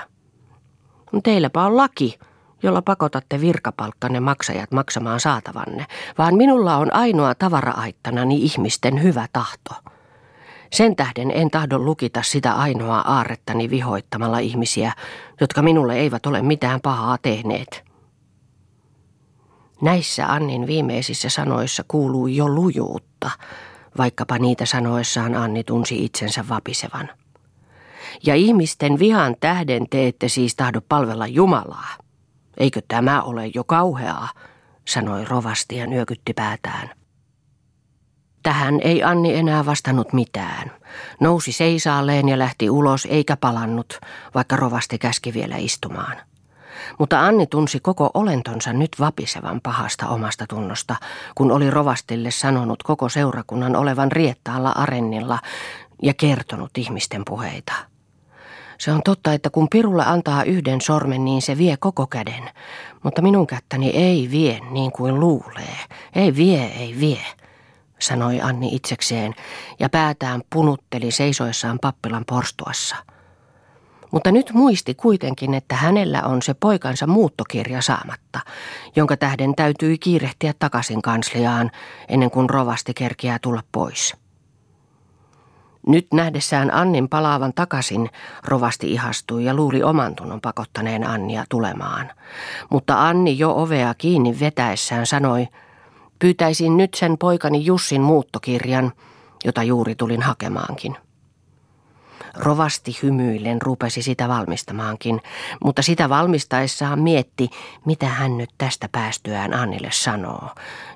Teilläpä 1.23 1.63
on 1.63 1.77
laki, 1.77 2.19
jolla 2.63 2.83
pakotatte 2.83 3.41
virkapalkkanne 3.41 4.21
maksajat 4.21 4.73
maksamaan 4.73 5.21
saatavanne, 5.21 5.87
vaan 6.19 6.35
minulla 6.35 6.77
on 6.77 6.95
ainoa 6.95 7.35
tavara-aittanani 7.35 8.37
ihmisten 8.37 9.03
hyvä 9.03 9.27
tahto. 9.33 9.71
Sen 10.73 10.97
tähden 10.97 11.31
en 11.31 11.51
tahdo 11.51 11.79
lukita 11.79 12.23
sitä 12.23 12.53
ainoaa 12.53 13.15
aarrettani 13.15 13.71
vihoittamalla 13.71 14.39
ihmisiä, 14.39 14.93
jotka 15.41 15.63
minulle 15.63 15.95
eivät 15.95 16.27
ole 16.27 16.43
mitään 16.43 16.81
pahaa 16.81 17.19
tehneet. 17.23 17.85
Näissä 19.83 20.27
Annin 20.27 20.67
viimeisissä 20.67 21.29
sanoissa 21.29 21.85
kuului 21.89 22.37
jo 22.37 22.49
lujuutta, 22.49 23.31
vaikkapa 23.99 24.39
niitä 24.39 24.67
sanoessaan 24.67 25.35
Anni 25.35 25.65
tunsi 25.65 26.05
itsensä 26.05 26.45
vapisevan. 26.49 27.11
Ja 28.23 28.35
ihmisten 28.35 28.99
vihan 28.99 29.37
tähden 29.41 29.87
te 29.91 30.07
ette 30.07 30.29
siis 30.29 30.57
tahdo 30.57 30.81
palvella 30.89 31.27
Jumalaa. 31.27 32.06
Eikö 32.57 32.81
tämä 32.89 33.23
ole 33.23 33.47
jo 33.47 33.65
kauheaa, 33.65 34.29
sanoi 34.89 35.25
rovasti 35.25 35.77
ja 35.77 35.87
nyökytti 35.87 36.33
päätään. 36.33 36.91
Tähän 38.43 38.81
ei 38.83 39.03
Anni 39.03 39.35
enää 39.35 39.67
vastannut 39.67 40.13
mitään. 40.13 40.71
Nousi 41.21 41.53
seisaalleen 41.53 42.29
ja 42.29 42.39
lähti 42.39 42.71
ulos 42.71 43.07
eikä 43.11 43.37
palannut, 43.37 44.01
vaikka 44.35 44.57
rovasti 44.57 44.99
käski 44.99 45.35
vielä 45.35 45.57
istumaan. 45.57 46.17
Mutta 46.99 47.21
Anni 47.21 47.47
tunsi 47.47 47.81
koko 47.81 48.11
olentonsa 48.15 48.73
nyt 48.73 48.91
vapisevan 49.01 49.61
pahasta 49.61 50.09
omasta 50.09 50.45
tunnosta, 50.49 50.97
kun 51.35 51.53
oli 51.53 51.71
rovastille 51.71 52.31
sanonut 52.31 52.83
koko 52.83 53.09
seurakunnan 53.09 53.77
olevan 53.77 54.13
riettaalla 54.13 54.71
arennilla 54.71 55.39
ja 56.03 56.15
kertonut 56.15 56.79
ihmisten 56.79 57.23
puheita. 57.27 57.73
Se 58.79 58.93
on 58.93 59.03
totta, 59.05 59.33
että 59.33 59.51
kun 59.51 59.69
pirulle 59.69 60.05
antaa 60.07 60.43
yhden 60.43 60.81
sormen, 60.81 61.25
niin 61.25 61.43
se 61.43 61.59
vie 61.59 61.77
koko 61.77 62.07
käden. 62.07 62.51
Mutta 63.03 63.23
minun 63.23 63.47
kättäni 63.47 63.91
ei 63.91 64.29
vie 64.31 64.61
niin 64.71 64.93
kuin 64.93 65.21
luulee. 65.21 65.77
Ei 66.15 66.37
vie, 66.37 66.65
ei 66.65 66.97
vie, 67.01 67.23
sanoi 67.99 68.41
Anni 68.41 68.75
itsekseen 68.75 69.35
ja 69.79 69.89
päätään 69.89 70.43
punutteli 70.53 71.11
seisoissaan 71.11 71.79
pappilan 71.79 72.25
porstuassa. 72.25 72.97
Mutta 74.11 74.33
nyt 74.33 74.53
muisti 74.53 74.95
kuitenkin, 74.95 75.55
että 75.55 75.75
hänellä 75.75 76.23
on 76.23 76.43
se 76.43 76.55
poikansa 76.55 77.07
muuttokirja 77.07 77.83
saamatta, 77.83 78.41
jonka 78.97 79.17
tähden 79.17 79.55
täytyi 79.55 79.99
kiirehtiä 79.99 80.55
takaisin 80.59 81.03
kansliaan 81.03 81.71
ennen 82.09 82.31
kuin 82.31 82.51
rovasti 82.51 82.95
kerkiää 82.95 83.39
tulla 83.43 83.63
pois. 83.73 84.26
Nyt 85.87 86.07
nähdessään 86.13 86.75
Annin 86.75 87.09
palaavan 87.09 87.53
takaisin, 87.55 88.11
rovasti 88.45 88.93
ihastui 88.93 89.45
ja 89.45 89.55
luuli 89.55 89.83
oman 89.83 90.15
tunnon 90.15 90.41
pakottaneen 90.41 91.07
Annia 91.07 91.45
tulemaan. 91.49 92.13
Mutta 92.71 93.09
Anni 93.09 93.39
jo 93.39 93.53
ovea 93.57 93.95
kiinni 93.95 94.41
vetäessään 94.41 95.07
sanoi, 95.07 95.49
pyytäisin 96.19 96.77
nyt 96.77 96.95
sen 96.95 97.19
poikani 97.19 97.65
Jussin 97.65 98.03
muuttokirjan, 98.03 98.93
jota 99.45 99.63
juuri 99.63 99.95
tulin 99.95 100.23
hakemaankin. 100.23 100.97
Rovasti 102.39 102.99
hymyillen 103.03 103.63
rupesi 103.63 104.03
sitä 104.03 104.29
valmistamaankin, 104.29 105.21
mutta 105.65 105.83
sitä 105.83 106.09
valmistaessaan 106.09 107.01
mietti, 107.01 107.51
mitä 107.85 108.07
hän 108.07 108.39
nyt 108.39 108.51
tästä 108.59 108.89
päästyään 108.93 109.55
Annille 109.55 109.91
sanoo, 109.93 110.51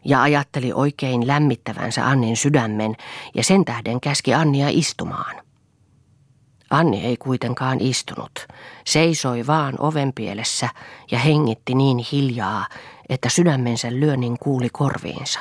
ja 0.04 0.22
ajatteli 0.22 0.72
oikein 0.72 1.26
lämmittävänsä 1.26 2.06
Annin 2.06 2.36
sydämen 2.36 2.96
ja 3.34 3.44
sen 3.44 3.64
tähden 3.64 4.00
käski 4.00 4.34
Annia 4.34 4.66
istumaan. 4.70 5.36
Anni 6.70 7.04
ei 7.06 7.16
kuitenkaan 7.16 7.80
istunut, 7.80 8.46
seisoi 8.86 9.46
vaan 9.46 9.74
ovenpielessä 9.78 10.68
ja 11.10 11.18
hengitti 11.18 11.74
niin 11.74 11.98
hiljaa, 12.12 12.66
että 13.08 13.28
sydämensä 13.28 13.88
lyönnin 13.90 14.38
kuuli 14.38 14.68
korviinsa. 14.72 15.40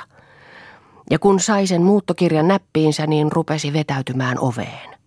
Ja 1.12 1.20
kun 1.20 1.40
sai 1.40 1.68
sen 1.68 1.82
muuttokirjan 1.82 2.48
näppiinsä, 2.48 3.08
niin 3.08 3.32
rupesi 3.32 3.74
vetäytymään 3.74 4.40
oveen. 4.40 4.99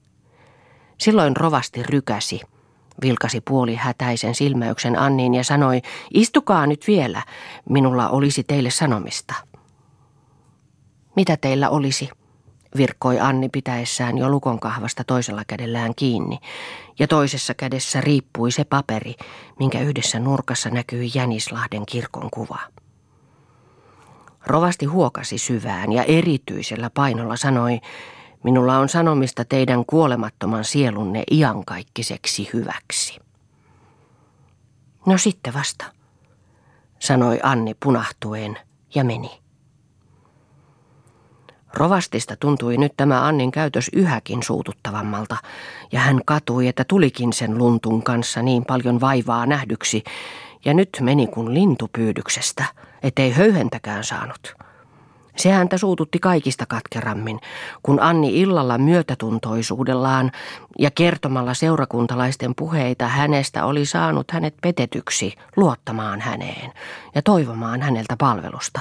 Silloin 1.03 1.37
rovasti 1.37 1.83
rykäsi, 1.83 2.41
vilkasi 3.03 3.41
puoli 3.41 3.75
hätäisen 3.75 4.35
silmäyksen 4.35 4.99
Anniin 4.99 5.35
ja 5.35 5.45
sanoi, 5.45 5.83
istukaa 6.15 6.67
nyt 6.67 6.85
vielä, 6.87 7.23
minulla 7.69 8.09
olisi 8.09 8.45
teille 8.45 8.71
sanomista. 8.71 9.35
Mitä 11.17 11.37
teillä 11.37 11.71
olisi? 11.71 12.09
virkkoi 12.77 13.21
Anni 13.21 13.49
pitäessään 13.49 14.19
jo 14.19 14.29
lukon 14.29 14.61
kahvasta 14.61 15.05
toisella 15.05 15.43
kädellään 15.47 15.95
kiinni, 15.95 16.39
ja 16.99 17.09
toisessa 17.09 17.55
kädessä 17.55 18.01
riippui 18.01 18.51
se 18.51 18.65
paperi, 18.65 19.15
minkä 19.59 19.81
yhdessä 19.81 20.19
nurkassa 20.19 20.71
näkyi 20.71 21.11
Jänislahden 21.15 21.87
kirkon 21.87 22.29
kuva. 22.31 22.59
Rovasti 24.47 24.87
huokasi 24.87 25.39
syvään 25.39 25.93
ja 25.93 26.05
erityisellä 26.05 26.91
painolla 26.91 27.37
sanoi, 27.37 27.81
Minulla 28.43 28.79
on 28.79 28.89
sanomista 28.89 29.45
teidän 29.45 29.85
kuolemattoman 29.87 30.65
sielunne 30.65 31.23
iankaikkiseksi 31.31 32.51
hyväksi. 32.53 33.19
No 35.07 35.19
sitten 35.19 35.55
vasta, 35.55 35.85
sanoi 36.99 37.41
Anni 37.43 37.75
punahtuen 37.85 38.59
ja 38.95 39.05
meni. 39.05 39.43
Rovastista 41.75 42.37
tuntui 42.37 42.77
nyt 42.77 42.93
tämä 42.97 43.27
Annin 43.27 43.51
käytös 43.51 43.91
yhäkin 43.93 44.43
suututtavammalta, 44.43 45.37
ja 45.93 46.01
hän 46.01 46.21
katui, 46.27 46.69
että 46.69 46.85
tulikin 46.89 47.33
sen 47.33 47.59
luntun 47.59 48.03
kanssa 48.03 48.43
niin 48.43 48.65
paljon 48.65 49.01
vaivaa 49.01 49.47
nähdyksi, 49.47 50.05
ja 50.65 50.75
nyt 50.75 50.89
meni 51.01 51.27
kuin 51.27 51.55
lintupyydyksestä, 51.55 52.65
ettei 53.03 53.33
höyhentäkään 53.33 54.05
saanut. 54.05 54.55
Se 55.37 55.53
häntä 55.53 55.79
suututti 55.79 56.19
kaikista 56.19 56.67
katkerammin, 56.67 57.41
kun 57.83 58.01
Anni 58.01 58.41
illalla 58.41 58.79
myötätuntoisuudellaan 58.79 60.33
ja 60.79 60.91
kertomalla 60.91 61.55
seurakuntalaisten 61.55 62.55
puheita 62.55 63.09
hänestä 63.09 63.65
oli 63.65 63.87
saanut 63.87 64.31
hänet 64.31 64.55
petetyksi 64.63 65.35
luottamaan 65.57 66.21
häneen 66.21 66.73
ja 67.15 67.23
toivomaan 67.23 67.83
häneltä 67.83 68.17
palvelusta. 68.19 68.81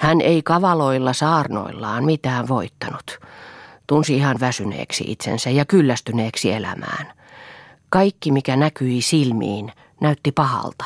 Hän 0.00 0.20
ei 0.20 0.42
kavaloilla 0.42 1.12
saarnoillaan 1.12 2.04
mitään 2.04 2.48
voittanut. 2.48 3.18
Tunsi 3.86 4.16
ihan 4.16 4.36
väsyneeksi 4.40 5.04
itsensä 5.06 5.50
ja 5.50 5.64
kyllästyneeksi 5.64 6.52
elämään. 6.52 7.12
Kaikki, 7.90 8.32
mikä 8.32 8.56
näkyi 8.56 9.02
silmiin, 9.02 9.72
näytti 10.00 10.32
pahalta, 10.32 10.84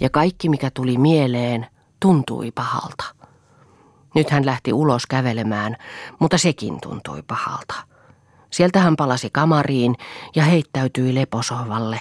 ja 0.00 0.10
kaikki, 0.10 0.48
mikä 0.48 0.70
tuli 0.74 0.98
mieleen, 0.98 1.66
tuntui 2.00 2.50
pahalta. 2.50 3.17
Nyt 4.18 4.30
hän 4.30 4.46
lähti 4.46 4.72
ulos 4.72 5.06
kävelemään, 5.06 5.76
mutta 6.18 6.38
sekin 6.38 6.80
tuntui 6.80 7.22
pahalta. 7.22 7.74
Sieltä 8.50 8.80
hän 8.80 8.96
palasi 8.96 9.30
kamariin 9.32 9.94
ja 10.36 10.44
heittäytyi 10.44 11.14
leposohvalle, 11.14 12.00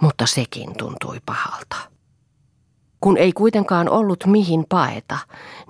mutta 0.00 0.26
sekin 0.26 0.76
tuntui 0.76 1.20
pahalta. 1.26 1.76
Kun 3.00 3.16
ei 3.16 3.32
kuitenkaan 3.32 3.88
ollut 3.88 4.26
mihin 4.26 4.64
paeta, 4.68 5.18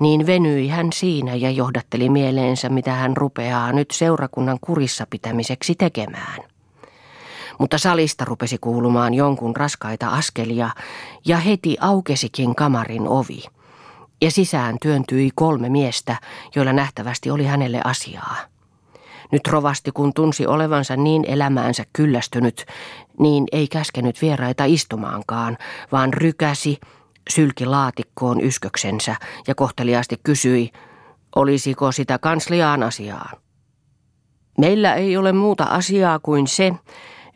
niin 0.01 0.27
venyi 0.27 0.69
hän 0.69 0.93
siinä 0.93 1.35
ja 1.35 1.51
johdatteli 1.51 2.09
mieleensä, 2.09 2.69
mitä 2.69 2.93
hän 2.93 3.17
rupeaa 3.17 3.73
nyt 3.73 3.91
seurakunnan 3.91 4.59
kurissa 4.61 5.07
pitämiseksi 5.11 5.75
tekemään. 5.75 6.41
Mutta 7.59 7.79
salista 7.79 8.25
rupesi 8.25 8.59
kuulumaan 8.61 9.15
jonkun 9.15 9.57
raskaita 9.57 10.09
askelia 10.09 10.71
ja 11.27 11.37
heti 11.37 11.77
aukesikin 11.81 12.55
kamarin 12.55 13.09
ovi. 13.09 13.45
Ja 14.23 14.31
sisään 14.31 14.77
työntyi 14.83 15.31
kolme 15.35 15.69
miestä, 15.69 16.17
joilla 16.57 16.73
nähtävästi 16.73 17.31
oli 17.31 17.45
hänelle 17.45 17.81
asiaa. 17.85 18.37
Nyt 19.33 19.49
rovasti, 19.49 19.91
kun 19.93 20.15
tunsi 20.15 20.47
olevansa 20.47 20.97
niin 20.97 21.25
elämäänsä 21.29 21.85
kyllästynyt, 21.93 22.67
niin 23.19 23.45
ei 23.53 23.69
käskenyt 23.69 24.23
vieraita 24.23 24.65
istumaankaan, 24.65 25.59
vaan 25.93 26.13
rykäsi, 26.15 26.79
sylki 27.31 27.67
laatikkoon 27.67 28.41
ysköksensä 28.41 29.17
ja 29.47 29.55
kohteliaasti 29.55 30.21
kysyi, 30.23 30.71
olisiko 31.37 31.93
sitä 31.93 32.19
kansliaan 32.19 32.83
asiaa. 32.83 33.31
Meillä 34.59 34.95
ei 34.95 35.17
ole 35.17 35.33
muuta 35.33 35.65
asiaa 35.65 36.19
kuin 36.19 36.47
se, 36.47 36.73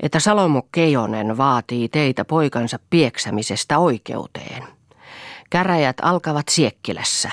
että 0.00 0.20
Salomo 0.20 0.62
Keijonen 0.72 1.36
vaatii 1.36 1.88
teitä 1.88 2.24
poikansa 2.24 2.78
pieksämisestä 2.90 3.78
oikeuteen. 3.78 4.77
Käräjät 5.50 5.96
alkavat 6.02 6.48
Siekkilässä. 6.48 7.30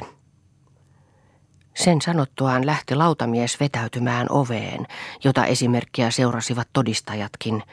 Sen 1.76 2.02
sanottuaan 2.02 2.66
lähti 2.66 2.96
lautamies 2.96 3.60
vetäytymään 3.60 4.28
oveen, 4.30 4.88
jota 5.24 5.46
esimerkkiä 5.46 6.12
seurasivat 6.12 6.68
todistajatkin, 6.74 7.64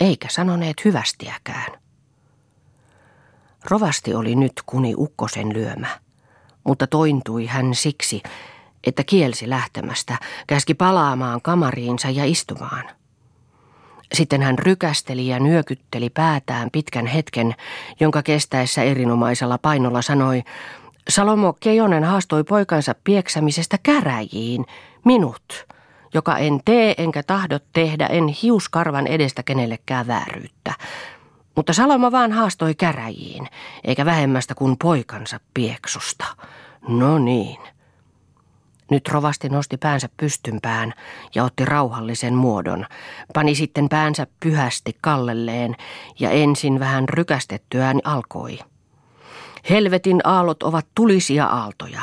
eikä 0.00 0.28
sanoneet 0.30 0.84
hyvästiäkään. 0.84 1.82
Rovasti 3.64 4.14
oli 4.14 4.34
nyt 4.34 4.52
kuni 4.66 4.94
ukkosen 4.96 5.52
lyömä, 5.52 6.00
mutta 6.64 6.86
tointui 6.86 7.46
hän 7.46 7.74
siksi, 7.74 8.22
että 8.84 9.04
kielsi 9.04 9.50
lähtemästä, 9.50 10.18
käski 10.46 10.74
palaamaan 10.74 11.42
kamariinsa 11.42 12.10
ja 12.10 12.24
istumaan. 12.24 13.01
Sitten 14.12 14.42
hän 14.42 14.58
rykästeli 14.58 15.26
ja 15.26 15.40
nyökytteli 15.40 16.10
päätään 16.10 16.70
pitkän 16.72 17.06
hetken, 17.06 17.54
jonka 18.00 18.22
kestäessä 18.22 18.82
erinomaisella 18.82 19.58
painolla 19.58 20.02
sanoi, 20.02 20.42
Salomo 21.08 21.52
Keijonen 21.52 22.04
haastoi 22.04 22.44
poikansa 22.44 22.94
pieksämisestä 23.04 23.78
käräjiin, 23.82 24.66
minut, 25.04 25.66
joka 26.14 26.36
en 26.36 26.60
tee 26.64 26.94
enkä 26.98 27.22
tahdo 27.22 27.58
tehdä, 27.72 28.06
en 28.06 28.28
hiuskarvan 28.28 29.06
edestä 29.06 29.42
kenellekään 29.42 30.06
vääryyttä. 30.06 30.74
Mutta 31.56 31.72
Salomo 31.72 32.12
vaan 32.12 32.32
haastoi 32.32 32.74
käräjiin, 32.74 33.48
eikä 33.84 34.04
vähemmästä 34.04 34.54
kuin 34.54 34.76
poikansa 34.78 35.40
pieksusta. 35.54 36.24
No 36.88 37.18
niin. 37.18 37.58
Nyt 38.92 39.08
rovasti 39.08 39.48
nosti 39.48 39.76
päänsä 39.76 40.08
pystympään 40.16 40.92
ja 41.34 41.44
otti 41.44 41.64
rauhallisen 41.64 42.34
muodon. 42.34 42.86
Pani 43.34 43.54
sitten 43.54 43.88
päänsä 43.88 44.26
pyhästi 44.40 44.96
kallelleen 45.00 45.76
ja 46.20 46.30
ensin 46.30 46.80
vähän 46.80 47.08
rykästettyään 47.08 48.00
alkoi. 48.04 48.58
Helvetin 49.70 50.20
aallot 50.24 50.62
ovat 50.62 50.86
tulisia 50.94 51.46
aaltoja. 51.46 52.00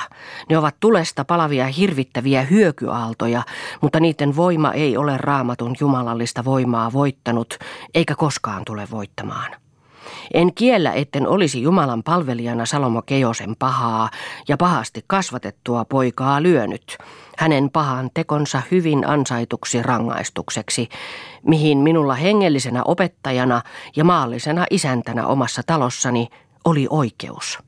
Ne 0.49 0.58
ovat 0.58 0.75
tulesta 0.80 1.25
palavia 1.25 1.67
hirvittäviä 1.67 2.41
hyökyaaltoja, 2.41 3.43
mutta 3.82 3.99
niiden 3.99 4.36
voima 4.36 4.73
ei 4.73 4.97
ole 4.97 5.17
raamatun 5.17 5.75
jumalallista 5.80 6.45
voimaa 6.45 6.93
voittanut, 6.93 7.58
eikä 7.93 8.15
koskaan 8.15 8.65
tule 8.65 8.88
voittamaan. 8.91 9.52
En 10.33 10.53
kiellä, 10.53 10.93
etten 10.93 11.27
olisi 11.27 11.61
Jumalan 11.61 12.03
palvelijana 12.03 12.65
Salomo 12.65 13.01
Keosen 13.01 13.55
pahaa 13.59 14.09
ja 14.47 14.57
pahasti 14.57 15.03
kasvatettua 15.07 15.85
poikaa 15.85 16.43
lyönyt, 16.43 16.97
hänen 17.37 17.69
pahan 17.69 18.09
tekonsa 18.13 18.61
hyvin 18.71 19.07
ansaituksi 19.07 19.83
rangaistukseksi, 19.83 20.89
mihin 21.45 21.77
minulla 21.77 22.13
hengellisenä 22.13 22.83
opettajana 22.83 23.61
ja 23.95 24.03
maallisena 24.03 24.65
isäntänä 24.69 25.27
omassa 25.27 25.61
talossani 25.65 26.27
oli 26.65 26.87
oikeus. 26.89 27.59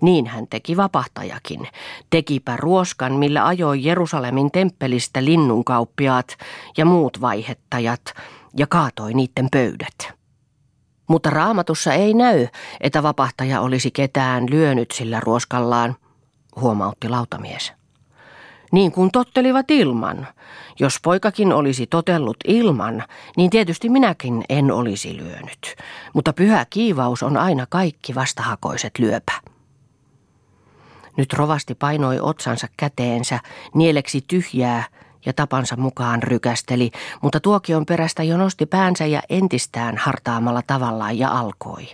Niin 0.00 0.26
hän 0.26 0.46
teki 0.46 0.76
vapahtajakin. 0.76 1.68
Tekipä 2.10 2.56
ruoskan, 2.56 3.12
millä 3.12 3.46
ajoi 3.46 3.84
Jerusalemin 3.84 4.50
temppelistä 4.50 5.24
linnunkauppiaat 5.24 6.36
ja 6.76 6.84
muut 6.84 7.20
vaihettajat 7.20 8.14
ja 8.56 8.66
kaatoi 8.66 9.14
niiden 9.14 9.48
pöydät. 9.52 10.15
Mutta 11.08 11.30
raamatussa 11.30 11.92
ei 11.92 12.14
näy, 12.14 12.46
että 12.80 13.02
vapahtaja 13.02 13.60
olisi 13.60 13.90
ketään 13.90 14.50
lyönyt 14.50 14.90
sillä 14.90 15.20
ruoskallaan, 15.20 15.96
huomautti 16.60 17.08
lautamies. 17.08 17.72
Niin 18.72 18.92
kuin 18.92 19.10
tottelivat 19.10 19.70
ilman. 19.70 20.26
Jos 20.78 20.98
poikakin 21.02 21.52
olisi 21.52 21.86
totellut 21.86 22.36
ilman, 22.44 23.04
niin 23.36 23.50
tietysti 23.50 23.88
minäkin 23.88 24.44
en 24.48 24.72
olisi 24.72 25.16
lyönyt. 25.16 25.76
Mutta 26.14 26.32
pyhä 26.32 26.66
kiivaus 26.70 27.22
on 27.22 27.36
aina 27.36 27.66
kaikki 27.68 28.14
vastahakoiset 28.14 28.98
lyöpä. 28.98 29.32
Nyt 31.16 31.32
rovasti 31.32 31.74
painoi 31.74 32.20
otsansa 32.20 32.66
käteensä, 32.76 33.40
nieleksi 33.74 34.24
tyhjää 34.26 34.84
ja 35.26 35.32
tapansa 35.32 35.76
mukaan 35.76 36.22
rykästeli, 36.22 36.90
mutta 37.22 37.40
tuokion 37.40 37.86
perästä 37.86 38.22
jo 38.22 38.36
nosti 38.36 38.66
päänsä 38.66 39.06
ja 39.06 39.22
entistään 39.28 39.96
hartaamalla 39.96 40.62
tavallaan 40.66 41.18
ja 41.18 41.28
alkoi. 41.28 41.88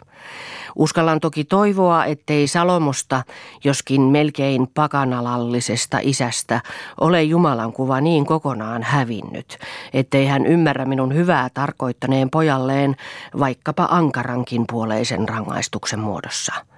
Uskallan 0.76 1.20
toki 1.20 1.44
toivoa, 1.44 2.04
ettei 2.04 2.46
Salomosta, 2.46 3.22
joskin 3.64 4.02
melkein 4.02 4.68
pakanalallisesta 4.74 5.98
isästä, 6.02 6.60
ole 7.00 7.22
Jumalan 7.22 7.72
kuva 7.72 8.00
niin 8.00 8.26
kokonaan 8.26 8.82
hävinnyt, 8.82 9.58
ettei 9.92 10.26
hän 10.26 10.46
ymmärrä 10.46 10.84
minun 10.84 11.14
hyvää 11.14 11.48
tarkoittaneen 11.54 12.30
pojalleen 12.30 12.96
vaikkapa 13.38 13.88
ankarankin 13.90 14.64
puoleisen 14.70 15.28
rangaistuksen 15.28 16.00
muodossa. 16.00 16.71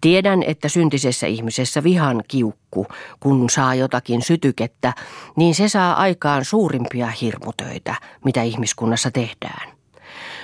Tiedän, 0.00 0.42
että 0.42 0.68
syntisessä 0.68 1.26
ihmisessä 1.26 1.82
vihan 1.82 2.24
kiukku, 2.28 2.86
kun 3.20 3.50
saa 3.50 3.74
jotakin 3.74 4.22
sytykettä, 4.22 4.92
niin 5.36 5.54
se 5.54 5.68
saa 5.68 5.94
aikaan 5.94 6.44
suurimpia 6.44 7.06
hirmutöitä, 7.06 7.94
mitä 8.24 8.42
ihmiskunnassa 8.42 9.10
tehdään. 9.10 9.72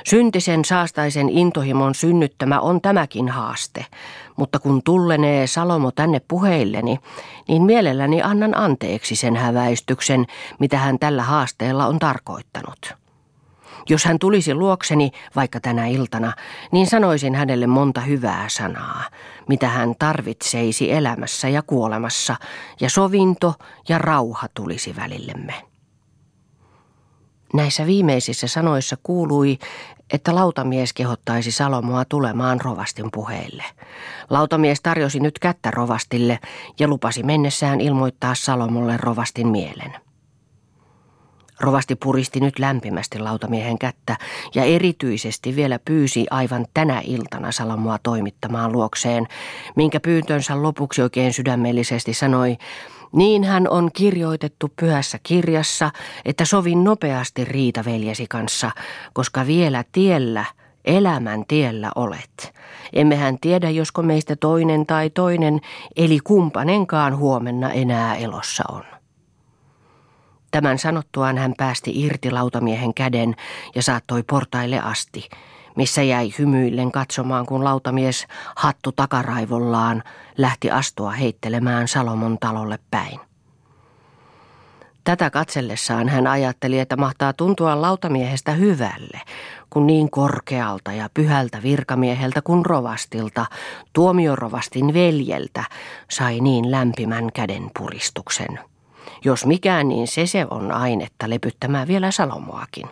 Syntisen 0.06 0.64
saastaisen 0.64 1.28
intohimon 1.28 1.94
synnyttämä 1.94 2.60
on 2.60 2.80
tämäkin 2.80 3.28
haaste, 3.28 3.86
mutta 4.36 4.58
kun 4.58 4.82
tullenee 4.84 5.46
Salomo 5.46 5.90
tänne 5.90 6.20
puheilleni, 6.28 6.98
niin 7.48 7.62
mielelläni 7.62 8.22
annan 8.22 8.56
anteeksi 8.56 9.16
sen 9.16 9.36
häväistyksen, 9.36 10.26
mitä 10.58 10.78
hän 10.78 10.98
tällä 10.98 11.22
haasteella 11.22 11.86
on 11.86 11.98
tarkoittanut. 11.98 13.07
Jos 13.88 14.04
hän 14.04 14.18
tulisi 14.18 14.54
luokseni 14.54 15.10
vaikka 15.36 15.60
tänä 15.60 15.86
iltana, 15.86 16.32
niin 16.72 16.86
sanoisin 16.86 17.34
hänelle 17.34 17.66
monta 17.66 18.00
hyvää 18.00 18.48
sanaa, 18.48 19.04
mitä 19.48 19.68
hän 19.68 19.94
tarvitseisi 19.98 20.92
elämässä 20.92 21.48
ja 21.48 21.62
kuolemassa, 21.62 22.36
ja 22.80 22.90
sovinto 22.90 23.54
ja 23.88 23.98
rauha 23.98 24.46
tulisi 24.54 24.96
välillemme. 24.96 25.54
Näissä 27.54 27.86
viimeisissä 27.86 28.46
sanoissa 28.46 28.96
kuului, 29.02 29.58
että 30.12 30.34
lautamies 30.34 30.92
kehottaisi 30.92 31.50
Salomoa 31.50 32.04
tulemaan 32.04 32.60
rovastin 32.60 33.08
puheille. 33.12 33.64
Lautamies 34.30 34.80
tarjosi 34.80 35.20
nyt 35.20 35.38
kättä 35.38 35.70
rovastille 35.70 36.38
ja 36.78 36.88
lupasi 36.88 37.22
mennessään 37.22 37.80
ilmoittaa 37.80 38.34
Salomolle 38.34 38.96
rovastin 38.96 39.48
mielen. 39.48 40.07
Rovasti 41.60 41.96
puristi 41.96 42.40
nyt 42.40 42.58
lämpimästi 42.58 43.18
lautamiehen 43.18 43.78
kättä 43.78 44.16
ja 44.54 44.64
erityisesti 44.64 45.56
vielä 45.56 45.78
pyysi 45.84 46.26
aivan 46.30 46.66
tänä 46.74 47.02
iltana 47.04 47.52
Salamoa 47.52 47.98
toimittamaan 48.02 48.72
luokseen, 48.72 49.26
minkä 49.76 50.00
pyyntönsä 50.00 50.62
lopuksi 50.62 51.02
oikein 51.02 51.32
sydämellisesti 51.32 52.14
sanoi, 52.14 52.56
niin 53.12 53.44
hän 53.44 53.68
on 53.68 53.90
kirjoitettu 53.92 54.72
pyhässä 54.80 55.18
kirjassa, 55.22 55.90
että 56.24 56.44
sovin 56.44 56.84
nopeasti 56.84 57.44
riita 57.44 57.84
veljesi 57.84 58.26
kanssa, 58.26 58.70
koska 59.12 59.46
vielä 59.46 59.84
tiellä, 59.92 60.44
elämän 60.84 61.44
tiellä 61.48 61.90
olet. 61.94 62.54
Emmehän 62.92 63.38
tiedä, 63.40 63.70
josko 63.70 64.02
meistä 64.02 64.36
toinen 64.36 64.86
tai 64.86 65.10
toinen, 65.10 65.60
eli 65.96 66.18
kumpanenkaan 66.24 67.16
huomenna 67.16 67.70
enää 67.70 68.16
elossa 68.16 68.64
on. 68.68 68.97
Tämän 70.50 70.78
sanottuaan 70.78 71.38
hän 71.38 71.54
päästi 71.56 72.00
irti 72.00 72.30
lautamiehen 72.30 72.94
käden 72.94 73.34
ja 73.74 73.82
saattoi 73.82 74.22
portaille 74.22 74.80
asti, 74.80 75.28
missä 75.76 76.02
jäi 76.02 76.32
hymyillen 76.38 76.92
katsomaan, 76.92 77.46
kun 77.46 77.64
lautamies 77.64 78.26
hattu 78.56 78.92
takaraivollaan 78.92 80.02
lähti 80.38 80.70
astua 80.70 81.10
heittelemään 81.10 81.88
Salomon 81.88 82.38
talolle 82.38 82.78
päin. 82.90 83.20
Tätä 85.04 85.30
katsellessaan 85.30 86.08
hän 86.08 86.26
ajatteli, 86.26 86.78
että 86.78 86.96
mahtaa 86.96 87.32
tuntua 87.32 87.82
lautamiehestä 87.82 88.52
hyvälle, 88.52 89.20
kun 89.70 89.86
niin 89.86 90.10
korkealta 90.10 90.92
ja 90.92 91.10
pyhältä 91.14 91.62
virkamieheltä 91.62 92.42
kuin 92.42 92.66
rovastilta, 92.66 93.46
tuomiorovastin 93.92 94.94
veljeltä, 94.94 95.64
sai 96.10 96.40
niin 96.40 96.70
lämpimän 96.70 97.32
käden 97.34 97.70
puristuksen. 97.78 98.58
Jos 99.24 99.46
mikään, 99.46 99.88
niin 99.88 100.08
se 100.08 100.26
se 100.26 100.46
on 100.50 100.72
ainetta 100.72 101.30
lepyttämään 101.30 101.88
vielä 101.88 102.10
Salomoakin. 102.10 102.88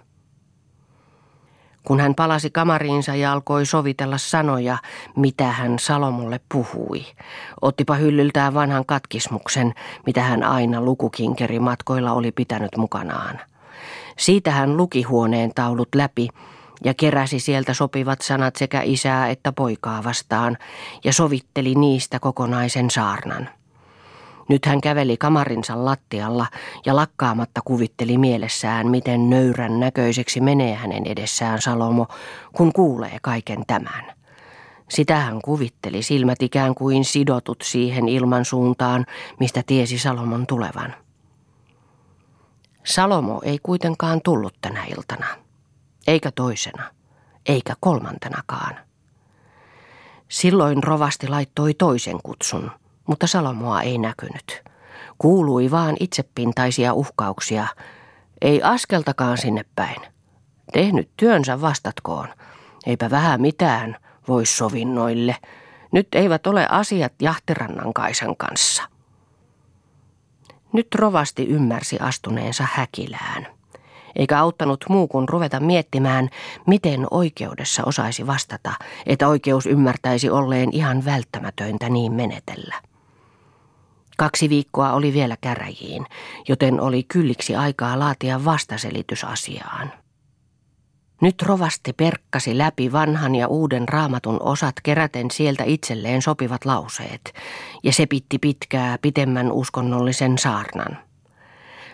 Kun 1.83 2.01
hän 2.01 2.15
palasi 2.15 2.51
kamariinsa 2.51 3.15
ja 3.15 3.33
alkoi 3.33 3.67
sovitella 3.67 4.19
sanoja, 4.19 4.79
mitä 5.17 5.45
hän 5.45 5.79
Salomolle 5.79 6.41
puhui, 6.53 7.07
ottipa 7.61 7.95
hyllyltään 7.95 8.55
vanhan 8.55 8.87
katkismuksen, 8.87 9.75
mitä 10.07 10.23
hän 10.23 10.43
aina 10.43 10.81
lukukinkeri 10.81 11.61
matkoilla 11.61 12.13
oli 12.13 12.33
pitänyt 12.33 12.77
mukanaan. 12.77 13.41
Siitä 14.19 14.51
hän 14.51 14.77
luki 14.77 15.03
huoneen 15.03 15.55
taulut 15.55 15.89
läpi 15.95 16.29
ja 16.85 16.95
keräsi 16.95 17.41
sieltä 17.41 17.75
sopivat 17.75 18.21
sanat 18.21 18.57
sekä 18.57 18.83
isää 18.83 19.29
että 19.29 19.53
poikaa 19.53 20.05
vastaan 20.05 20.59
ja 21.05 21.13
sovitteli 21.13 21.75
niistä 21.75 22.21
kokonaisen 22.21 22.91
saarnan. 22.91 23.49
Nyt 24.49 24.67
hän 24.67 24.81
käveli 24.81 25.17
kamarinsa 25.17 25.85
lattialla 25.85 26.47
ja 26.87 26.97
lakkaamatta 26.97 27.61
kuvitteli 27.65 28.19
mielessään, 28.19 28.87
miten 28.87 29.31
nöyrän 29.31 29.81
näköiseksi 29.81 30.41
menee 30.41 30.75
hänen 30.75 31.07
edessään 31.07 31.63
Salomo, 31.63 32.07
kun 32.53 32.73
kuulee 32.73 33.19
kaiken 33.23 33.67
tämän. 33.67 34.13
Sitä 34.89 35.17
hän 35.17 35.43
kuvitteli 35.43 36.03
silmät 36.03 36.43
ikään 36.43 36.75
kuin 36.75 37.05
sidotut 37.05 37.63
siihen 37.63 38.09
ilman 38.09 38.45
suuntaan, 38.45 39.07
mistä 39.41 39.63
tiesi 39.67 39.99
Salomon 39.99 40.47
tulevan. 40.47 40.95
Salomo 42.85 43.41
ei 43.45 43.59
kuitenkaan 43.63 44.21
tullut 44.25 44.55
tänä 44.61 44.85
iltana, 44.85 45.27
eikä 46.07 46.31
toisena, 46.31 46.91
eikä 47.47 47.75
kolmantenakaan. 47.81 48.77
Silloin 50.29 50.83
rovasti 50.83 51.29
laittoi 51.29 51.75
toisen 51.75 52.19
kutsun– 52.23 52.71
mutta 53.07 53.27
Salomoa 53.27 53.83
ei 53.83 53.99
näkynyt. 53.99 54.63
Kuului 55.19 55.71
vaan 55.71 55.97
itsepintaisia 56.01 56.93
uhkauksia. 56.93 57.67
Ei 58.43 58.63
askeltakaan 58.63 59.39
sinne 59.39 59.65
päin. 59.77 60.01
Tehnyt 60.73 61.11
työnsä 61.17 61.61
vastatkoon. 61.61 62.29
Eipä 62.87 63.11
vähän 63.11 63.41
mitään 63.41 63.97
voi 64.29 64.47
sovinnoille. 64.47 65.37
Nyt 65.93 66.09
eivät 66.15 66.47
ole 66.47 66.67
asiat 66.71 67.13
Jahtirannan 67.23 67.95
Kaisan 67.95 68.37
kanssa. 68.37 68.83
Nyt 70.73 70.95
rovasti 70.95 71.47
ymmärsi 71.47 71.99
astuneensa 72.01 72.67
häkilään. 72.73 73.47
Eikä 74.17 74.39
auttanut 74.41 74.85
muu 74.89 75.09
kuin 75.09 75.29
ruveta 75.29 75.61
miettimään, 75.61 76.29
miten 76.67 77.07
oikeudessa 77.11 77.85
osaisi 77.85 78.27
vastata, 78.27 78.73
että 79.07 79.29
oikeus 79.29 79.67
ymmärtäisi 79.67 80.31
olleen 80.31 80.69
ihan 80.73 81.05
välttämätöntä 81.05 81.89
niin 81.89 82.13
menetellä. 82.13 82.75
Kaksi 84.17 84.49
viikkoa 84.49 84.93
oli 84.93 85.13
vielä 85.13 85.37
käräjiin, 85.41 86.07
joten 86.49 86.81
oli 86.81 87.03
kylliksi 87.03 87.57
aikaa 87.57 87.99
laatia 87.99 88.45
vastaselitys 88.45 89.25
asiaan. 89.25 89.93
Nyt 91.21 91.43
rovasti 91.43 91.93
perkkasi 91.93 92.59
läpi 92.59 92.93
vanhan 92.93 93.35
ja 93.35 93.49
uuden 93.49 93.89
raamatun 93.89 94.43
osat 94.43 94.75
keräten 94.83 95.31
sieltä 95.31 95.65
itselleen 95.65 96.23
sopivat 96.23 96.65
lauseet, 96.65 97.35
ja 97.85 97.93
se 97.93 98.07
pitti 98.07 98.39
pitkää, 98.39 98.99
pitemmän 99.03 99.53
uskonnollisen 99.53 100.39
saarnan. 100.39 100.99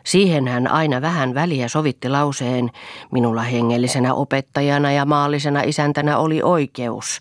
Siihen 0.05 0.49
hän 0.49 0.69
aina 0.69 1.01
vähän 1.01 1.35
väliä 1.35 1.69
sovitti 1.69 2.09
lauseen, 2.09 2.71
minulla 3.13 3.43
hengellisenä 3.43 4.15
opettajana 4.15 4.93
ja 4.93 5.05
maallisena 5.05 5.63
isäntänä 5.63 6.19
oli 6.19 6.43
oikeus, 6.43 7.21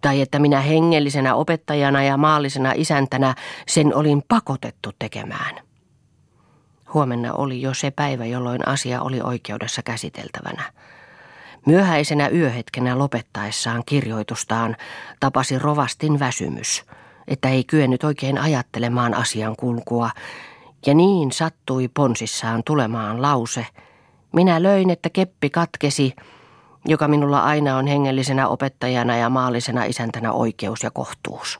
tai 0.00 0.20
että 0.20 0.38
minä 0.38 0.60
hengellisenä 0.60 1.34
opettajana 1.34 2.02
ja 2.02 2.16
maallisena 2.16 2.72
isäntänä 2.74 3.34
sen 3.66 3.94
olin 3.94 4.22
pakotettu 4.28 4.90
tekemään. 4.98 5.54
Huomenna 6.94 7.32
oli 7.32 7.62
jo 7.62 7.74
se 7.74 7.90
päivä, 7.90 8.24
jolloin 8.24 8.68
asia 8.68 9.02
oli 9.02 9.20
oikeudessa 9.20 9.82
käsiteltävänä. 9.82 10.62
Myöhäisenä 11.66 12.28
yöhetkenä 12.28 12.98
lopettaessaan 12.98 13.82
kirjoitustaan 13.86 14.76
tapasi 15.20 15.58
rovastin 15.58 16.18
väsymys, 16.18 16.84
että 17.28 17.48
ei 17.48 17.64
kyennyt 17.64 18.04
oikein 18.04 18.38
ajattelemaan 18.38 19.14
asian 19.14 19.56
kulkua, 19.56 20.10
ja 20.86 20.94
niin 20.94 21.32
sattui 21.32 21.88
ponsissaan 21.88 22.62
tulemaan 22.64 23.22
lause, 23.22 23.66
minä 24.32 24.62
löin, 24.62 24.90
että 24.90 25.10
keppi 25.10 25.50
katkesi, 25.50 26.14
joka 26.86 27.08
minulla 27.08 27.40
aina 27.40 27.76
on 27.76 27.86
hengellisenä 27.86 28.48
opettajana 28.48 29.16
ja 29.16 29.28
maallisena 29.28 29.84
isäntänä 29.84 30.32
oikeus 30.32 30.82
ja 30.82 30.90
kohtuus. 30.90 31.58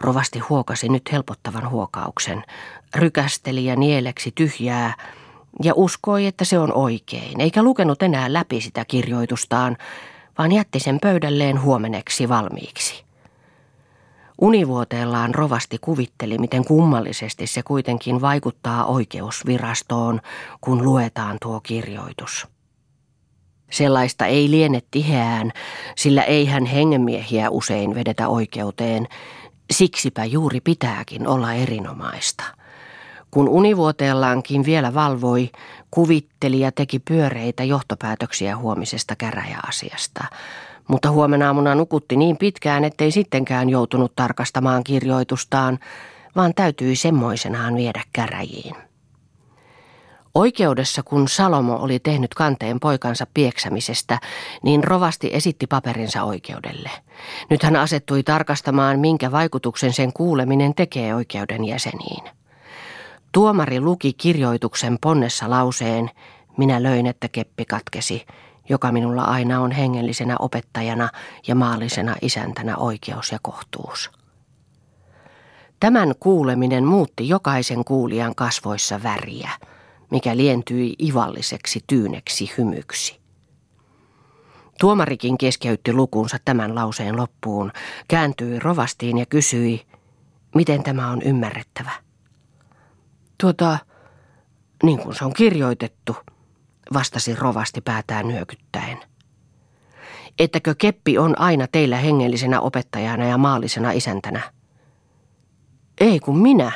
Rovasti 0.00 0.38
huokasi 0.38 0.88
nyt 0.88 1.12
helpottavan 1.12 1.70
huokauksen, 1.70 2.44
rykästeli 2.94 3.64
ja 3.64 3.76
nieleksi 3.76 4.32
tyhjää 4.34 4.94
ja 5.62 5.72
uskoi, 5.76 6.26
että 6.26 6.44
se 6.44 6.58
on 6.58 6.72
oikein, 6.74 7.40
eikä 7.40 7.62
lukenut 7.62 8.02
enää 8.02 8.32
läpi 8.32 8.60
sitä 8.60 8.84
kirjoitustaan, 8.84 9.76
vaan 10.38 10.52
jätti 10.52 10.80
sen 10.80 10.98
pöydälleen 11.02 11.62
huomeneksi 11.62 12.28
valmiiksi. 12.28 13.04
Univuoteellaan 14.40 15.34
rovasti 15.34 15.78
kuvitteli, 15.80 16.38
miten 16.38 16.64
kummallisesti 16.64 17.46
se 17.46 17.62
kuitenkin 17.62 18.20
vaikuttaa 18.20 18.84
oikeusvirastoon, 18.84 20.20
kun 20.60 20.84
luetaan 20.84 21.36
tuo 21.42 21.60
kirjoitus. 21.60 22.51
Sellaista 23.72 24.26
ei 24.26 24.50
liene 24.50 24.82
tiheään, 24.90 25.52
sillä 25.96 26.22
eihän 26.22 26.66
hengemiehiä 26.66 27.50
usein 27.50 27.94
vedetä 27.94 28.28
oikeuteen. 28.28 29.08
Siksipä 29.70 30.24
juuri 30.24 30.60
pitääkin 30.60 31.26
olla 31.26 31.52
erinomaista. 31.52 32.44
Kun 33.30 33.48
univuoteellaankin 33.48 34.64
vielä 34.64 34.94
valvoi, 34.94 35.50
kuvitteli 35.90 36.60
ja 36.60 36.72
teki 36.72 36.98
pyöreitä 36.98 37.64
johtopäätöksiä 37.64 38.56
huomisesta 38.56 39.16
käräjäasiasta. 39.16 40.24
Mutta 40.88 41.10
huomenna 41.10 41.46
aamuna 41.46 41.74
nukutti 41.74 42.16
niin 42.16 42.36
pitkään, 42.36 42.84
ettei 42.84 43.10
sittenkään 43.10 43.68
joutunut 43.70 44.12
tarkastamaan 44.16 44.84
kirjoitustaan, 44.84 45.78
vaan 46.36 46.54
täytyi 46.54 46.96
semmoisenaan 46.96 47.76
viedä 47.76 48.02
käräjiin. 48.12 48.91
Oikeudessa, 50.34 51.02
kun 51.02 51.28
Salomo 51.28 51.76
oli 51.76 51.98
tehnyt 51.98 52.34
kanteen 52.34 52.80
poikansa 52.80 53.26
pieksämisestä, 53.34 54.18
niin 54.62 54.84
rovasti 54.84 55.30
esitti 55.32 55.66
paperinsa 55.66 56.22
oikeudelle. 56.22 56.90
Nyt 57.50 57.62
hän 57.62 57.76
asettui 57.76 58.22
tarkastamaan, 58.22 58.98
minkä 59.00 59.32
vaikutuksen 59.32 59.92
sen 59.92 60.12
kuuleminen 60.12 60.74
tekee 60.74 61.14
oikeuden 61.14 61.64
jäseniin. 61.64 62.24
Tuomari 63.32 63.80
luki 63.80 64.12
kirjoituksen 64.12 64.98
ponnessa 65.00 65.50
lauseen, 65.50 66.10
minä 66.56 66.82
löin, 66.82 67.06
että 67.06 67.28
keppi 67.28 67.64
katkesi, 67.64 68.26
joka 68.68 68.92
minulla 68.92 69.22
aina 69.22 69.60
on 69.60 69.70
hengellisenä 69.70 70.36
opettajana 70.38 71.08
ja 71.46 71.54
maallisena 71.54 72.16
isäntänä 72.22 72.76
oikeus 72.76 73.32
ja 73.32 73.38
kohtuus. 73.42 74.10
Tämän 75.80 76.14
kuuleminen 76.20 76.84
muutti 76.84 77.28
jokaisen 77.28 77.84
kuulijan 77.84 78.34
kasvoissa 78.34 79.02
väriä– 79.02 79.50
mikä 80.12 80.36
lientyi 80.36 80.94
ivalliseksi 81.02 81.80
tyyneksi 81.86 82.52
hymyksi. 82.58 83.20
Tuomarikin 84.80 85.38
keskeytti 85.38 85.92
lukunsa 85.92 86.36
tämän 86.44 86.74
lauseen 86.74 87.16
loppuun, 87.16 87.72
kääntyi 88.08 88.58
rovastiin 88.58 89.18
ja 89.18 89.26
kysyi, 89.26 89.86
miten 90.54 90.82
tämä 90.82 91.10
on 91.10 91.22
ymmärrettävä. 91.22 91.90
Tuota, 93.40 93.78
niin 94.82 94.98
kuin 94.98 95.14
se 95.14 95.24
on 95.24 95.32
kirjoitettu, 95.32 96.16
vastasi 96.94 97.34
rovasti 97.34 97.80
päätään 97.80 98.28
nyökyttäen. 98.28 98.98
Ettäkö 100.38 100.74
keppi 100.78 101.18
on 101.18 101.40
aina 101.40 101.66
teillä 101.72 101.96
hengellisenä 101.96 102.60
opettajana 102.60 103.24
ja 103.24 103.38
maallisena 103.38 103.92
isäntänä? 103.92 104.52
Ei 106.00 106.20
kun 106.20 106.38
minä, 106.38 106.72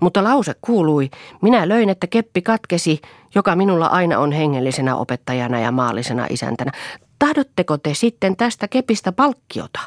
mutta 0.00 0.24
lause 0.24 0.54
kuului, 0.60 1.10
minä 1.42 1.68
löin, 1.68 1.88
että 1.88 2.06
keppi 2.06 2.42
katkesi, 2.42 3.00
joka 3.34 3.56
minulla 3.56 3.86
aina 3.86 4.18
on 4.18 4.32
hengellisenä 4.32 4.96
opettajana 4.96 5.60
ja 5.60 5.72
maallisena 5.72 6.26
isäntänä. 6.30 6.72
Tahdotteko 7.18 7.78
te 7.78 7.94
sitten 7.94 8.36
tästä 8.36 8.68
kepistä 8.68 9.12
palkkiota? 9.12 9.80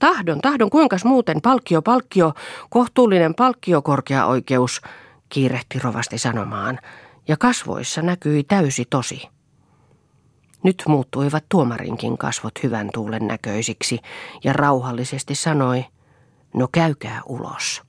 Tahdon, 0.00 0.40
tahdon, 0.40 0.70
kuinkas 0.70 1.04
muuten 1.04 1.40
palkkio, 1.42 1.82
palkkio, 1.82 2.32
kohtuullinen 2.70 3.34
palkkio, 3.34 3.82
korkea 3.82 4.26
oikeus, 4.26 4.80
kiirehti 5.28 5.78
rovasti 5.78 6.18
sanomaan, 6.18 6.78
ja 7.28 7.36
kasvoissa 7.36 8.02
näkyi 8.02 8.44
täysi 8.44 8.84
tosi. 8.90 9.28
Nyt 10.62 10.82
muuttuivat 10.86 11.44
tuomarinkin 11.48 12.18
kasvot 12.18 12.62
hyvän 12.62 12.90
tuulen 12.94 13.26
näköisiksi 13.26 13.98
ja 14.44 14.52
rauhallisesti 14.52 15.34
sanoi, 15.34 15.84
no 16.54 16.68
käykää 16.72 17.20
ulos. 17.26 17.87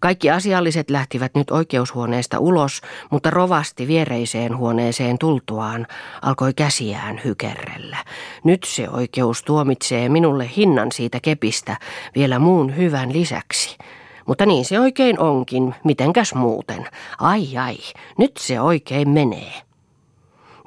Kaikki 0.00 0.30
asialliset 0.30 0.90
lähtivät 0.90 1.34
nyt 1.34 1.50
oikeushuoneesta 1.50 2.38
ulos, 2.38 2.80
mutta 3.10 3.30
rovasti 3.30 3.86
viereiseen 3.86 4.56
huoneeseen 4.56 5.18
tultuaan 5.18 5.86
alkoi 6.22 6.54
käsiään 6.54 7.20
hykerrellä. 7.24 7.96
Nyt 8.44 8.64
se 8.64 8.88
oikeus 8.90 9.42
tuomitsee 9.42 10.08
minulle 10.08 10.50
hinnan 10.56 10.92
siitä 10.92 11.20
kepistä 11.20 11.76
vielä 12.14 12.38
muun 12.38 12.76
hyvän 12.76 13.12
lisäksi. 13.12 13.78
Mutta 14.26 14.46
niin 14.46 14.64
se 14.64 14.80
oikein 14.80 15.20
onkin, 15.20 15.74
mitenkäs 15.84 16.34
muuten. 16.34 16.86
Ai 17.18 17.56
ai, 17.56 17.76
nyt 18.18 18.36
se 18.36 18.60
oikein 18.60 19.08
menee. 19.08 19.67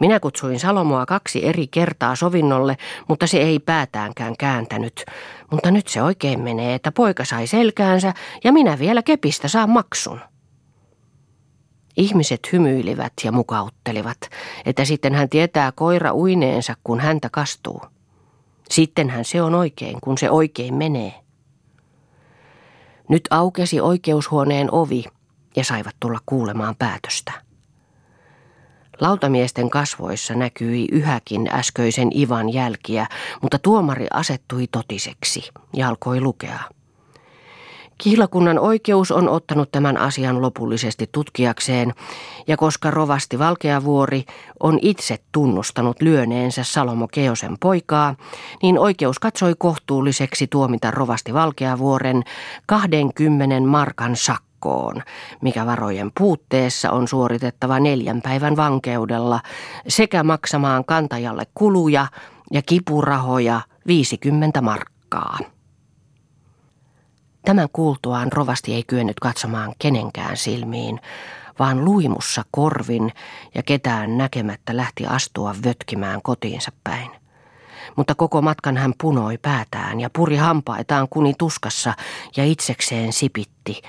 Minä 0.01 0.19
kutsuin 0.19 0.59
Salomoa 0.59 1.05
kaksi 1.05 1.45
eri 1.45 1.67
kertaa 1.67 2.15
sovinnolle, 2.15 2.77
mutta 3.07 3.27
se 3.27 3.37
ei 3.37 3.59
päätäänkään 3.59 4.37
kääntänyt. 4.37 5.05
Mutta 5.51 5.71
nyt 5.71 5.87
se 5.87 6.03
oikein 6.03 6.39
menee, 6.39 6.73
että 6.73 6.91
poika 6.91 7.25
sai 7.25 7.47
selkäänsä 7.47 8.13
ja 8.43 8.51
minä 8.51 8.79
vielä 8.79 9.03
kepistä 9.03 9.47
saan 9.47 9.69
maksun. 9.69 10.19
Ihmiset 11.97 12.39
hymyilivät 12.51 13.13
ja 13.23 13.31
mukauttelivat, 13.31 14.17
että 14.65 14.85
sitten 14.85 15.15
hän 15.15 15.29
tietää 15.29 15.71
koira 15.71 16.13
uineensa, 16.13 16.75
kun 16.83 16.99
häntä 16.99 17.29
kastuu. 17.31 17.81
Sittenhän 18.69 19.25
se 19.25 19.41
on 19.41 19.55
oikein, 19.55 19.97
kun 20.01 20.17
se 20.17 20.29
oikein 20.29 20.73
menee. 20.73 21.13
Nyt 23.09 23.27
aukesi 23.29 23.81
oikeushuoneen 23.81 24.73
ovi 24.73 25.03
ja 25.55 25.63
saivat 25.63 25.95
tulla 25.99 26.19
kuulemaan 26.25 26.75
päätöstä. 26.79 27.50
Lautamiesten 29.01 29.69
kasvoissa 29.69 30.33
näkyi 30.33 30.87
yhäkin 30.91 31.49
äsköisen 31.53 32.17
Ivan 32.17 32.53
jälkiä, 32.53 33.07
mutta 33.41 33.59
tuomari 33.59 34.07
asettui 34.13 34.67
totiseksi 34.67 35.49
ja 35.73 35.89
alkoi 35.89 36.21
lukea. 36.21 36.59
Kihlakunnan 37.97 38.59
oikeus 38.59 39.11
on 39.11 39.29
ottanut 39.29 39.71
tämän 39.71 39.97
asian 39.97 40.41
lopullisesti 40.41 41.09
tutkiakseen, 41.11 41.93
ja 42.47 42.57
koska 42.57 42.91
rovasti 42.91 43.39
Valkeavuori 43.39 44.23
on 44.59 44.79
itse 44.81 45.17
tunnustanut 45.31 46.01
lyöneensä 46.01 46.63
Salomo 46.63 47.07
Keosen 47.07 47.57
poikaa, 47.59 48.15
niin 48.61 48.79
oikeus 48.79 49.19
katsoi 49.19 49.53
kohtuulliseksi 49.57 50.47
tuomita 50.47 50.91
rovasti 50.91 51.33
Valkeavuoren 51.33 52.23
20 52.65 53.59
markan 53.59 54.15
sakkoon, 54.61 55.03
mikä 55.41 55.65
varojen 55.65 56.11
puutteessa 56.19 56.91
on 56.91 57.07
suoritettava 57.07 57.79
neljän 57.79 58.21
päivän 58.21 58.55
vankeudella, 58.55 59.39
sekä 59.87 60.23
maksamaan 60.23 60.85
kantajalle 60.85 61.43
kuluja 61.55 62.07
ja 62.51 62.61
kipurahoja 62.61 63.61
50 63.87 64.61
markkaa. 64.61 65.37
Tämän 67.45 67.67
kuultuaan 67.73 68.31
rovasti 68.31 68.73
ei 68.73 68.83
kyennyt 68.83 69.19
katsomaan 69.19 69.73
kenenkään 69.79 70.37
silmiin, 70.37 70.99
vaan 71.59 71.85
luimussa 71.85 72.43
korvin 72.51 73.11
ja 73.55 73.63
ketään 73.63 74.17
näkemättä 74.17 74.77
lähti 74.77 75.05
astua 75.05 75.55
vötkimään 75.65 76.21
kotiinsa 76.21 76.71
päin. 76.83 77.11
Mutta 77.95 78.15
koko 78.15 78.41
matkan 78.41 78.77
hän 78.77 78.93
punoi 79.01 79.37
päätään 79.37 79.99
ja 79.99 80.09
puri 80.09 80.35
hampaitaan 80.35 81.07
kuni 81.09 81.33
tuskassa 81.37 81.93
ja 82.37 82.45
itsekseen 82.45 83.13
sipitti– 83.13 83.81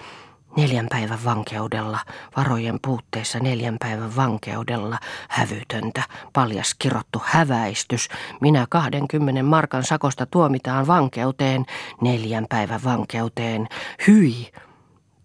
Neljän 0.57 0.87
päivän 0.91 1.25
vankeudella, 1.25 1.99
varojen 2.37 2.79
puutteessa 2.83 3.39
neljän 3.39 3.77
päivän 3.81 4.17
vankeudella, 4.17 4.99
hävytöntä, 5.29 6.03
paljas 6.33 6.75
kirottu 6.79 7.23
häväistys. 7.25 8.09
Minä 8.41 8.67
20 8.71 9.43
markan 9.43 9.85
sakosta 9.85 10.27
tuomitaan 10.27 10.87
vankeuteen, 10.87 11.67
neljän 12.01 12.47
päivän 12.49 12.85
vankeuteen. 12.85 13.69
Hyi! 14.07 14.53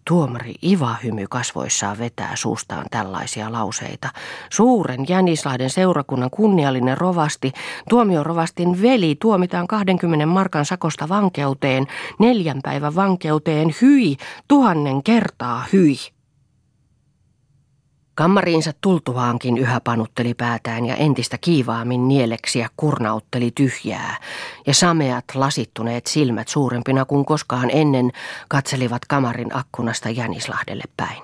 Tuomari 0.08 0.54
Iva 0.62 0.96
hymy 1.04 1.26
kasvoissaan 1.30 1.98
vetää 1.98 2.36
suustaan 2.36 2.86
tällaisia 2.90 3.52
lauseita. 3.52 4.08
Suuren 4.50 5.08
Jänislahden 5.08 5.70
seurakunnan 5.70 6.30
kunniallinen 6.30 6.98
rovasti, 6.98 7.52
tuomiorovastin 7.88 8.82
veli, 8.82 9.16
tuomitaan 9.20 9.66
20 9.66 10.26
markan 10.26 10.64
sakosta 10.64 11.08
vankeuteen, 11.08 11.86
neljän 12.18 12.60
päivän 12.62 12.94
vankeuteen, 12.94 13.74
hyi, 13.82 14.16
tuhannen 14.48 15.02
kertaa 15.02 15.64
hyi. 15.72 16.17
Kammariinsa 18.18 18.72
tultuvaankin 18.80 19.58
yhä 19.58 19.80
panutteli 19.80 20.34
päätään 20.34 20.86
ja 20.86 20.96
entistä 20.96 21.38
kiivaammin 21.40 22.08
nieleksiä 22.08 22.68
kurnautteli 22.76 23.50
tyhjää, 23.54 24.16
ja 24.66 24.74
sameat 24.74 25.24
lasittuneet 25.34 26.06
silmät 26.06 26.48
suurempina 26.48 27.04
kuin 27.04 27.24
koskaan 27.24 27.70
ennen 27.72 28.10
katselivat 28.48 29.04
kamarin 29.04 29.56
akkunasta 29.56 30.10
Jänislahdelle 30.10 30.84
päin. 30.96 31.22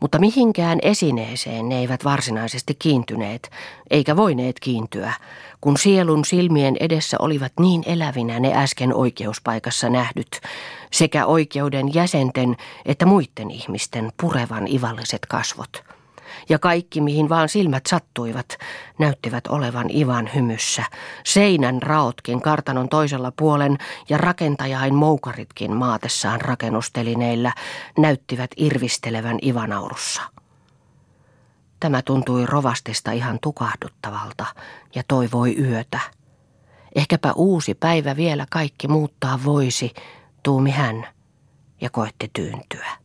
Mutta 0.00 0.18
mihinkään 0.18 0.78
esineeseen 0.82 1.68
ne 1.68 1.78
eivät 1.78 2.04
varsinaisesti 2.04 2.74
kiintyneet, 2.78 3.50
eikä 3.90 4.16
voineet 4.16 4.60
kiintyä, 4.60 5.12
kun 5.60 5.76
sielun 5.76 6.24
silmien 6.24 6.76
edessä 6.80 7.16
olivat 7.20 7.52
niin 7.60 7.82
elävinä 7.86 8.40
ne 8.40 8.52
äsken 8.54 8.94
oikeuspaikassa 8.94 9.90
nähdyt, 9.90 10.40
sekä 10.92 11.26
oikeuden 11.26 11.94
jäsenten 11.94 12.56
että 12.84 13.06
muiden 13.06 13.50
ihmisten 13.50 14.12
purevan 14.20 14.68
ivalliset 14.68 15.26
kasvot. 15.26 15.84
Ja 16.48 16.58
kaikki, 16.58 17.00
mihin 17.00 17.28
vaan 17.28 17.48
silmät 17.48 17.86
sattuivat, 17.86 18.58
näyttivät 18.98 19.46
olevan 19.46 19.90
Ivan 19.96 20.30
hymyssä. 20.34 20.84
Seinän 21.24 21.82
raotkin 21.82 22.42
kartanon 22.42 22.88
toisella 22.88 23.32
puolen 23.36 23.78
ja 24.08 24.18
rakentajain 24.18 24.94
moukaritkin 24.94 25.72
maatessaan 25.72 26.40
rakennustelineillä 26.40 27.52
näyttivät 27.98 28.50
irvistelevän 28.56 29.38
Ivanaurussa. 29.42 30.22
Tämä 31.80 32.02
tuntui 32.02 32.46
rovastista 32.46 33.12
ihan 33.12 33.38
tukahduttavalta 33.42 34.46
ja 34.94 35.02
toivoi 35.08 35.56
yötä. 35.58 36.00
Ehkäpä 36.94 37.32
uusi 37.32 37.74
päivä 37.74 38.16
vielä 38.16 38.46
kaikki 38.50 38.88
muuttaa 38.88 39.38
voisi, 39.44 39.92
tuumi 40.42 40.70
hän 40.70 41.06
ja 41.80 41.90
koetti 41.90 42.30
tyyntyä. 42.32 42.99